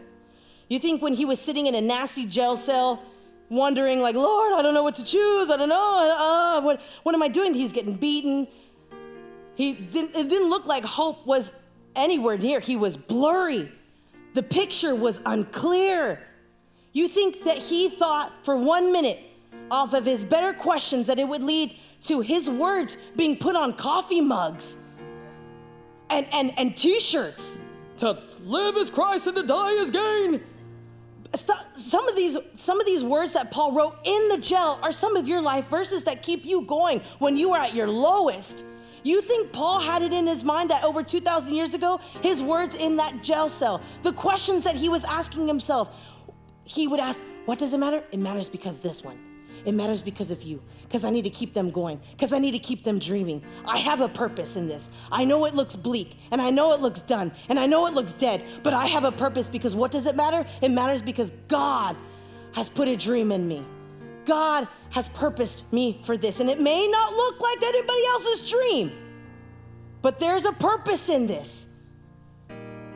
You 0.68 0.80
think 0.80 1.02
when 1.02 1.14
he 1.14 1.26
was 1.26 1.40
sitting 1.40 1.68
in 1.68 1.76
a 1.76 1.82
nasty 1.82 2.26
jail 2.26 2.58
cell, 2.58 3.02
wondering, 3.50 4.02
like, 4.02 4.16
Lord, 4.16 4.54
I 4.54 4.62
don't 4.62 4.74
know 4.74 4.84
what 4.84 4.96
to 4.96 5.06
choose. 5.06 5.50
I 5.50 5.58
don't 5.58 5.70
know. 5.70 6.16
Uh, 6.18 6.62
what, 6.62 6.82
what 7.04 7.16
am 7.16 7.24
I 7.24 7.30
doing? 7.30 7.54
He's 7.54 7.72
getting 7.72 7.96
beaten. 7.96 8.48
He 9.56 9.74
didn't, 9.74 10.16
it 10.16 10.30
didn't 10.30 10.50
look 10.50 10.66
like 10.66 10.84
hope 10.84 11.26
was 11.26 11.52
anywhere 11.96 12.38
near. 12.38 12.60
He 12.60 12.76
was 12.76 12.98
blurry. 12.98 13.72
The 14.34 14.44
picture 14.44 14.96
was 14.96 15.22
unclear. 15.26 16.26
You 16.92 17.08
think 17.08 17.44
that 17.46 17.58
he 17.58 17.90
thought 17.90 18.34
for 18.44 18.58
one 18.58 18.92
minute 18.92 19.20
off 19.72 19.94
of 19.94 20.06
his 20.06 20.26
better 20.26 20.52
questions 20.54 21.08
that 21.08 21.20
it 21.20 21.28
would 21.28 21.44
lead 21.44 21.74
to 22.04 22.22
his 22.22 22.50
words 22.50 22.98
being 23.16 23.38
put 23.38 23.56
on 23.56 23.74
coffee 23.74 24.22
mugs 24.22 24.76
and, 26.10 26.28
and, 26.32 26.58
and 26.58 26.78
t 26.78 27.00
shirts. 27.00 27.58
To 27.98 28.20
live 28.42 28.76
as 28.76 28.90
Christ 28.90 29.28
and 29.28 29.36
to 29.36 29.44
die 29.44 29.76
as 29.76 29.92
gain. 29.92 30.42
So, 31.36 31.54
some 31.76 32.08
of 32.08 32.16
these 32.16 32.38
some 32.56 32.80
of 32.80 32.86
these 32.86 33.04
words 33.04 33.34
that 33.34 33.52
Paul 33.52 33.72
wrote 33.72 33.96
in 34.04 34.30
the 34.30 34.38
jail 34.38 34.80
are 34.82 34.92
some 34.92 35.16
of 35.16 35.28
your 35.28 35.42
life 35.42 35.68
verses 35.70 36.04
that 36.04 36.22
keep 36.22 36.44
you 36.46 36.64
going 36.64 37.02
when 37.20 37.38
you 37.38 37.54
are 37.54 37.62
at 37.62 37.74
your 37.74 37.88
lowest. 37.88 38.64
You 39.04 39.22
think 39.22 39.52
Paul 39.52 39.80
had 39.80 40.02
it 40.02 40.14
in 40.14 40.28
his 40.28 40.44
mind 40.44 40.70
that 40.70 40.84
over 40.84 41.04
2,000 41.04 41.54
years 41.54 41.74
ago, 41.74 42.00
his 42.22 42.42
words 42.42 42.74
in 42.74 42.96
that 42.98 43.22
jail 43.22 43.50
cell, 43.50 43.82
the 44.02 44.14
questions 44.14 44.64
that 44.64 44.76
he 44.76 44.88
was 44.88 45.04
asking 45.04 45.46
himself, 45.46 45.90
he 46.64 46.88
would 46.88 47.00
ask, 47.00 47.20
What 47.46 47.60
does 47.60 47.74
it 47.74 47.80
matter? 47.80 48.04
It 48.12 48.20
matters 48.20 48.50
because 48.50 48.80
this 48.80 49.04
one. 49.04 49.33
It 49.66 49.74
matters 49.74 50.02
because 50.02 50.30
of 50.30 50.44
you, 50.44 50.62
because 50.84 51.06
I 51.06 51.10
need 51.10 51.22
to 51.24 51.30
keep 51.30 51.54
them 51.54 51.70
going, 51.70 52.02
because 52.12 52.34
I 52.34 52.40
need 52.40 52.52
to 52.52 52.60
keep 52.60 52.84
them 52.84 53.00
dreaming. 53.00 53.42
I 53.66 53.78
have 53.78 54.02
a 54.02 54.10
purpose 54.10 54.56
in 54.56 54.68
this. 54.68 54.90
I 55.12 55.24
know 55.24 55.46
it 55.46 55.56
looks 55.56 55.76
bleak, 55.76 56.18
and 56.32 56.42
I 56.42 56.50
know 56.50 56.74
it 56.74 56.82
looks 56.82 57.02
done, 57.02 57.32
and 57.48 57.60
I 57.60 57.66
know 57.66 57.88
it 57.88 57.94
looks 57.94 58.14
dead, 58.14 58.44
but 58.62 58.74
I 58.74 58.88
have 58.88 59.06
a 59.06 59.12
purpose 59.12 59.48
because 59.48 59.76
what 59.76 59.92
does 59.92 60.06
it 60.06 60.16
matter? 60.16 60.46
It 60.62 60.70
matters 60.70 61.02
because 61.02 61.32
God 61.48 61.96
has 62.54 62.70
put 62.70 62.88
a 62.88 62.96
dream 62.96 63.32
in 63.32 63.48
me. 63.48 63.66
God 64.26 64.68
has 64.92 65.10
purposed 65.10 65.72
me 65.72 66.02
for 66.04 66.18
this, 66.18 66.40
and 66.40 66.50
it 66.50 66.60
may 66.60 66.88
not 66.88 67.14
look 67.14 67.40
like 67.42 67.64
anybody 67.64 68.06
else's 68.08 68.50
dream, 68.50 68.92
but 70.02 70.20
there's 70.20 70.46
a 70.46 70.52
purpose 70.52 71.10
in 71.10 71.28
this. 71.28 71.70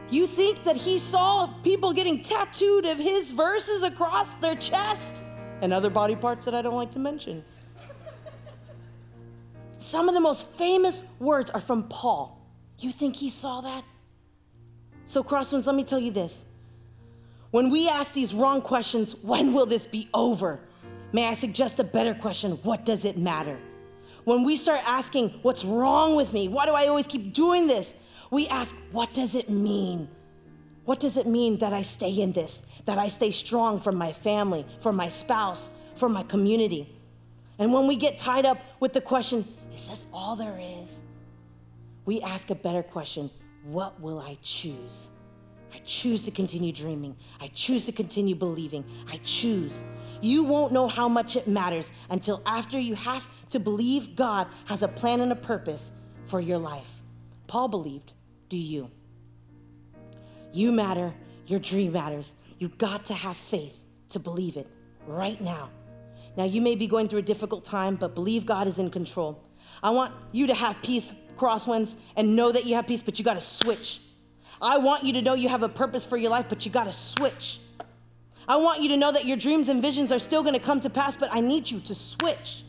You 0.09 0.25
think 0.27 0.63
that 0.63 0.77
he 0.77 0.99
saw 0.99 1.47
people 1.63 1.91
getting 1.91 2.21
tattooed 2.21 2.85
of 2.85 2.97
his 2.97 3.31
verses 3.31 3.83
across 3.83 4.31
their 4.33 4.55
chest? 4.55 5.23
And 5.61 5.73
other 5.73 5.89
body 5.89 6.15
parts 6.15 6.45
that 6.45 6.53
I 6.53 6.61
don't 6.61 6.75
like 6.75 6.91
to 6.91 6.99
mention. 6.99 7.43
Some 9.79 10.09
of 10.09 10.15
the 10.15 10.19
most 10.19 10.47
famous 10.47 11.03
words 11.19 11.49
are 11.51 11.61
from 11.61 11.83
Paul. 11.83 12.41
You 12.79 12.91
think 12.91 13.15
he 13.15 13.29
saw 13.29 13.61
that? 13.61 13.83
So, 15.05 15.23
Crosswinds, 15.23 15.65
let 15.65 15.75
me 15.75 15.83
tell 15.83 15.99
you 15.99 16.11
this. 16.11 16.45
When 17.51 17.69
we 17.69 17.87
ask 17.87 18.13
these 18.13 18.33
wrong 18.33 18.61
questions, 18.61 19.15
when 19.21 19.53
will 19.53 19.65
this 19.65 19.85
be 19.85 20.09
over? 20.13 20.59
May 21.13 21.25
I 21.25 21.33
suggest 21.33 21.79
a 21.79 21.83
better 21.83 22.13
question? 22.13 22.53
What 22.63 22.85
does 22.85 23.05
it 23.05 23.17
matter? 23.17 23.57
When 24.25 24.43
we 24.43 24.57
start 24.57 24.81
asking, 24.85 25.29
what's 25.41 25.63
wrong 25.63 26.15
with 26.15 26.33
me? 26.33 26.49
Why 26.49 26.65
do 26.65 26.73
I 26.73 26.87
always 26.87 27.07
keep 27.07 27.33
doing 27.33 27.67
this? 27.67 27.93
We 28.29 28.47
ask, 28.49 28.75
what 28.91 29.13
does 29.13 29.35
it 29.35 29.49
mean? 29.49 30.09
What 30.87 31.01
does 31.01 31.17
it 31.17 31.27
mean 31.27 31.57
that 31.57 31.73
I 31.73 31.81
stay 31.81 32.11
in 32.11 32.31
this? 32.31 32.63
That 32.85 32.97
I 32.97 33.09
stay 33.09 33.31
strong 33.31 33.77
for 33.77 33.91
my 33.91 34.13
family, 34.13 34.65
for 34.79 34.93
my 34.93 35.09
spouse, 35.09 35.69
for 35.97 36.07
my 36.07 36.23
community? 36.23 36.87
And 37.59 37.73
when 37.73 37.87
we 37.87 37.97
get 37.97 38.17
tied 38.17 38.45
up 38.45 38.57
with 38.79 38.93
the 38.93 39.01
question, 39.01 39.43
is 39.73 39.85
this 39.89 40.05
all 40.13 40.37
there 40.37 40.57
is? 40.57 41.01
We 42.05 42.21
ask 42.21 42.49
a 42.51 42.55
better 42.55 42.83
question 42.83 43.29
what 43.65 43.99
will 43.99 44.17
I 44.17 44.37
choose? 44.41 45.09
I 45.75 45.79
choose 45.79 46.23
to 46.23 46.31
continue 46.31 46.71
dreaming. 46.71 47.17
I 47.41 47.47
choose 47.47 47.85
to 47.87 47.91
continue 47.91 48.35
believing. 48.35 48.85
I 49.11 49.19
choose. 49.25 49.83
You 50.21 50.45
won't 50.45 50.71
know 50.71 50.87
how 50.87 51.09
much 51.09 51.35
it 51.35 51.49
matters 51.49 51.91
until 52.09 52.41
after 52.45 52.79
you 52.79 52.95
have 52.95 53.27
to 53.49 53.59
believe 53.59 54.15
God 54.15 54.47
has 54.67 54.83
a 54.83 54.87
plan 54.87 55.19
and 55.19 55.33
a 55.33 55.35
purpose 55.35 55.91
for 56.27 56.39
your 56.39 56.59
life. 56.59 57.01
Paul 57.47 57.67
believed. 57.67 58.13
Do 58.47 58.55
you? 58.55 58.89
You 60.57 60.71
matter. 60.71 61.13
Your 61.45 61.59
dream 61.59 61.91
matters. 61.91 62.33
You 62.57 62.69
got 62.69 63.05
to 63.05 63.13
have 63.13 63.37
faith 63.37 63.77
to 64.09 64.17
believe 64.17 64.57
it 64.57 64.67
right 65.05 65.39
now. 65.39 65.69
Now, 66.35 66.45
you 66.45 66.61
may 66.61 66.73
be 66.73 66.87
going 66.87 67.07
through 67.07 67.19
a 67.19 67.29
difficult 67.33 67.63
time, 67.63 67.95
but 67.95 68.15
believe 68.15 68.47
God 68.47 68.65
is 68.65 68.79
in 68.79 68.89
control. 68.89 69.43
I 69.83 69.91
want 69.91 70.15
you 70.31 70.47
to 70.47 70.55
have 70.55 70.81
peace, 70.81 71.13
crosswinds, 71.35 71.95
and 72.15 72.35
know 72.35 72.51
that 72.51 72.65
you 72.65 72.73
have 72.73 72.87
peace, 72.87 73.03
but 73.03 73.19
you 73.19 73.25
got 73.25 73.35
to 73.35 73.41
switch. 73.41 74.01
I 74.59 74.79
want 74.79 75.03
you 75.03 75.13
to 75.13 75.21
know 75.21 75.35
you 75.35 75.47
have 75.47 75.61
a 75.61 75.69
purpose 75.69 76.03
for 76.03 76.17
your 76.17 76.31
life, 76.31 76.47
but 76.49 76.65
you 76.65 76.71
got 76.71 76.85
to 76.85 76.91
switch. 76.91 77.59
I 78.47 78.55
want 78.55 78.81
you 78.81 78.89
to 78.89 78.97
know 78.97 79.11
that 79.11 79.25
your 79.25 79.37
dreams 79.37 79.69
and 79.69 79.79
visions 79.79 80.11
are 80.11 80.17
still 80.17 80.41
going 80.41 80.55
to 80.55 80.59
come 80.59 80.79
to 80.79 80.89
pass, 80.89 81.15
but 81.15 81.29
I 81.31 81.39
need 81.39 81.69
you 81.69 81.81
to 81.81 81.93
switch. 81.93 82.63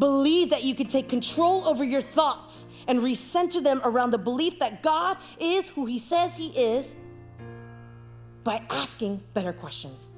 Believe 0.00 0.50
that 0.50 0.64
you 0.64 0.74
can 0.74 0.88
take 0.88 1.08
control 1.08 1.64
over 1.64 1.84
your 1.84 2.02
thoughts 2.02 2.71
and 2.86 3.00
recenter 3.00 3.62
them 3.62 3.80
around 3.84 4.10
the 4.10 4.18
belief 4.18 4.58
that 4.58 4.82
God 4.82 5.16
is 5.38 5.68
who 5.70 5.86
He 5.86 5.98
says 5.98 6.36
He 6.36 6.48
is 6.48 6.94
by 8.44 8.62
asking 8.70 9.22
better 9.34 9.52
questions. 9.52 10.08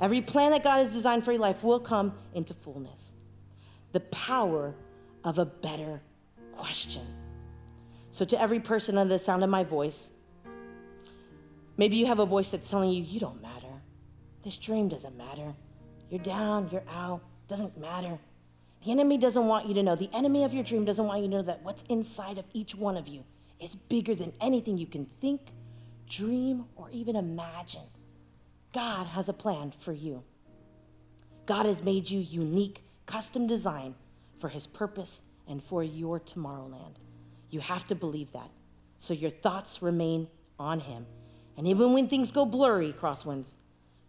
Every 0.00 0.20
plan 0.20 0.50
that 0.52 0.64
God 0.64 0.78
has 0.78 0.92
designed 0.92 1.24
for 1.24 1.32
your 1.32 1.40
life 1.40 1.62
will 1.62 1.80
come 1.80 2.14
into 2.34 2.54
fullness. 2.54 3.12
The 3.92 4.00
power 4.00 4.74
of 5.22 5.38
a 5.38 5.44
better 5.44 6.00
question. 6.52 7.02
So, 8.10 8.24
to 8.24 8.40
every 8.40 8.60
person 8.60 8.98
under 8.98 9.14
the 9.14 9.18
sound 9.18 9.42
of 9.42 9.50
my 9.50 9.64
voice, 9.64 10.10
maybe 11.76 11.96
you 11.96 12.06
have 12.06 12.20
a 12.20 12.26
voice 12.26 12.50
that's 12.50 12.68
telling 12.68 12.90
you, 12.90 13.02
you 13.02 13.18
don't 13.20 13.42
matter. 13.42 13.66
This 14.44 14.56
dream 14.56 14.88
doesn't 14.88 15.16
matter. 15.16 15.54
You're 16.10 16.22
down, 16.22 16.68
you're 16.70 16.84
out, 16.92 17.22
doesn't 17.48 17.78
matter. 17.78 18.18
The 18.84 18.90
enemy 18.90 19.16
doesn't 19.16 19.46
want 19.46 19.66
you 19.66 19.74
to 19.74 19.82
know. 19.82 19.96
The 19.96 20.10
enemy 20.12 20.44
of 20.44 20.52
your 20.52 20.62
dream 20.62 20.84
doesn't 20.84 21.06
want 21.06 21.22
you 21.22 21.28
to 21.28 21.36
know 21.36 21.42
that 21.42 21.62
what's 21.62 21.82
inside 21.88 22.36
of 22.36 22.44
each 22.52 22.74
one 22.74 22.98
of 22.98 23.08
you 23.08 23.24
is 23.58 23.74
bigger 23.74 24.14
than 24.14 24.34
anything 24.42 24.76
you 24.76 24.86
can 24.86 25.06
think, 25.06 25.40
dream, 26.08 26.66
or 26.76 26.90
even 26.90 27.16
imagine. 27.16 27.88
God 28.74 29.06
has 29.06 29.28
a 29.28 29.32
plan 29.32 29.72
for 29.78 29.92
you. 29.92 30.22
God 31.46 31.64
has 31.64 31.82
made 31.82 32.10
you 32.10 32.20
unique, 32.20 32.82
custom 33.06 33.46
design 33.46 33.94
for 34.38 34.48
his 34.48 34.66
purpose 34.66 35.22
and 35.48 35.62
for 35.62 35.82
your 35.82 36.20
tomorrowland. 36.20 36.96
You 37.48 37.60
have 37.60 37.86
to 37.86 37.94
believe 37.94 38.32
that. 38.32 38.50
So 38.98 39.14
your 39.14 39.30
thoughts 39.30 39.80
remain 39.80 40.28
on 40.58 40.80
him. 40.80 41.06
And 41.56 41.66
even 41.66 41.94
when 41.94 42.08
things 42.08 42.30
go 42.30 42.44
blurry, 42.44 42.92
crosswinds, 42.92 43.54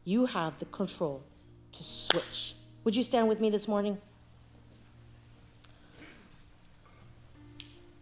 you 0.04 0.26
have 0.26 0.60
the 0.60 0.66
control 0.66 1.24
to 1.72 1.84
switch. 1.84 2.56
Would 2.84 2.96
you 2.98 3.04
stand 3.04 3.30
with 3.30 3.40
me 3.40 3.50
this 3.50 3.68
morning? 3.68 4.00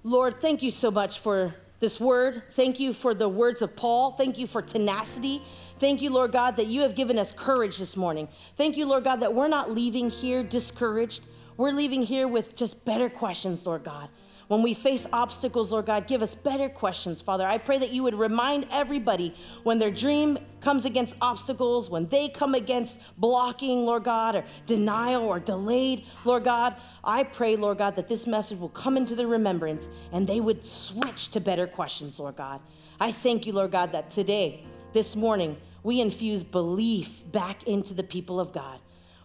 Lord, 0.06 0.42
thank 0.42 0.62
you 0.62 0.70
so 0.70 0.92
much 0.92 1.20
for 1.20 1.56
this 1.80 1.98
word. 1.98 2.44
Thank 2.52 2.78
you 2.78 2.92
for 2.92 3.14
the 3.14 3.30
words 3.30 3.62
of 3.62 3.74
Paul. 3.78 4.12
Thank 4.12 4.38
you 4.38 4.48
for 4.48 4.62
tenacity. 4.62 5.42
Thank 5.80 6.02
you, 6.02 6.10
Lord 6.10 6.34
God, 6.34 6.58
that 6.58 6.68
you 6.68 6.82
have 6.82 6.94
given 6.94 7.18
us 7.18 7.32
courage 7.32 7.78
this 7.78 7.96
morning. 7.96 8.28
Thank 8.58 8.76
you, 8.76 8.86
Lord 8.86 9.06
God, 9.06 9.22
that 9.22 9.34
we're 9.34 9.48
not 9.48 9.72
leaving 9.72 10.10
here 10.10 10.44
discouraged. 10.44 11.24
We're 11.56 11.72
leaving 11.72 12.04
here 12.04 12.28
with 12.28 12.58
just 12.58 12.84
better 12.84 13.10
questions, 13.10 13.66
Lord 13.66 13.86
God. 13.86 14.10
When 14.48 14.62
we 14.62 14.74
face 14.74 15.08
obstacles, 15.14 15.72
Lord 15.72 15.86
God, 15.86 16.08
give 16.08 16.22
us 16.22 16.36
better 16.36 16.70
questions, 16.70 17.22
Father. 17.22 17.46
I 17.46 17.58
pray 17.58 17.78
that 17.80 17.92
you 17.92 18.04
would 18.04 18.16
remind 18.16 18.68
everybody 18.72 19.34
when 19.64 19.80
their 19.80 19.92
dream 19.92 20.38
comes 20.62 20.86
against 20.86 21.16
obstacles, 21.22 21.90
when 21.90 22.08
they 22.10 22.30
come 22.30 22.54
against 22.54 23.00
blocking, 23.18 23.86
Lord 23.86 24.04
God, 24.04 24.36
or 24.36 24.46
denial 24.66 25.24
or 25.24 25.40
delayed, 25.40 26.06
Lord 26.26 26.44
God, 26.44 26.76
I 27.04 27.24
pray, 27.24 27.56
Lord 27.56 27.78
God, 27.78 27.96
that 27.96 28.08
this 28.08 28.28
message 28.28 28.60
will 28.60 28.70
come 28.70 28.98
into 28.98 29.16
their 29.16 29.28
remembrance 29.28 29.88
and 30.12 30.28
they 30.28 30.40
would 30.40 30.66
switch 30.66 31.30
to 31.30 31.40
better 31.40 31.68
questions, 31.68 32.20
Lord 32.20 32.36
God. 32.36 32.62
I 33.00 33.12
thank 33.12 33.46
you, 33.46 33.54
Lord 33.54 33.72
God, 33.72 33.92
that 33.92 34.10
today, 34.10 34.66
this 34.94 35.16
morning, 35.16 35.58
we 35.84 36.00
infuse 36.00 36.44
belief 36.44 37.30
back 37.32 37.64
into 37.64 37.94
the 37.94 38.04
people 38.04 38.40
of 38.40 38.54
God. 38.54 38.80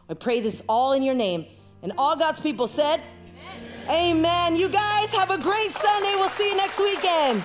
I 0.08 0.14
pray 0.14 0.40
this 0.40 0.62
all 0.68 0.92
in 0.92 1.02
your 1.02 1.14
name. 1.14 1.46
And 1.82 1.92
all 1.96 2.16
God's 2.16 2.40
people 2.40 2.66
said, 2.66 3.00
Amen. 3.88 4.54
You 4.54 4.68
guys 4.68 5.10
have 5.14 5.30
a 5.30 5.38
great 5.38 5.70
Sunday. 5.70 6.12
We'll 6.16 6.28
see 6.28 6.50
you 6.50 6.56
next 6.56 6.78
weekend. 6.78 7.42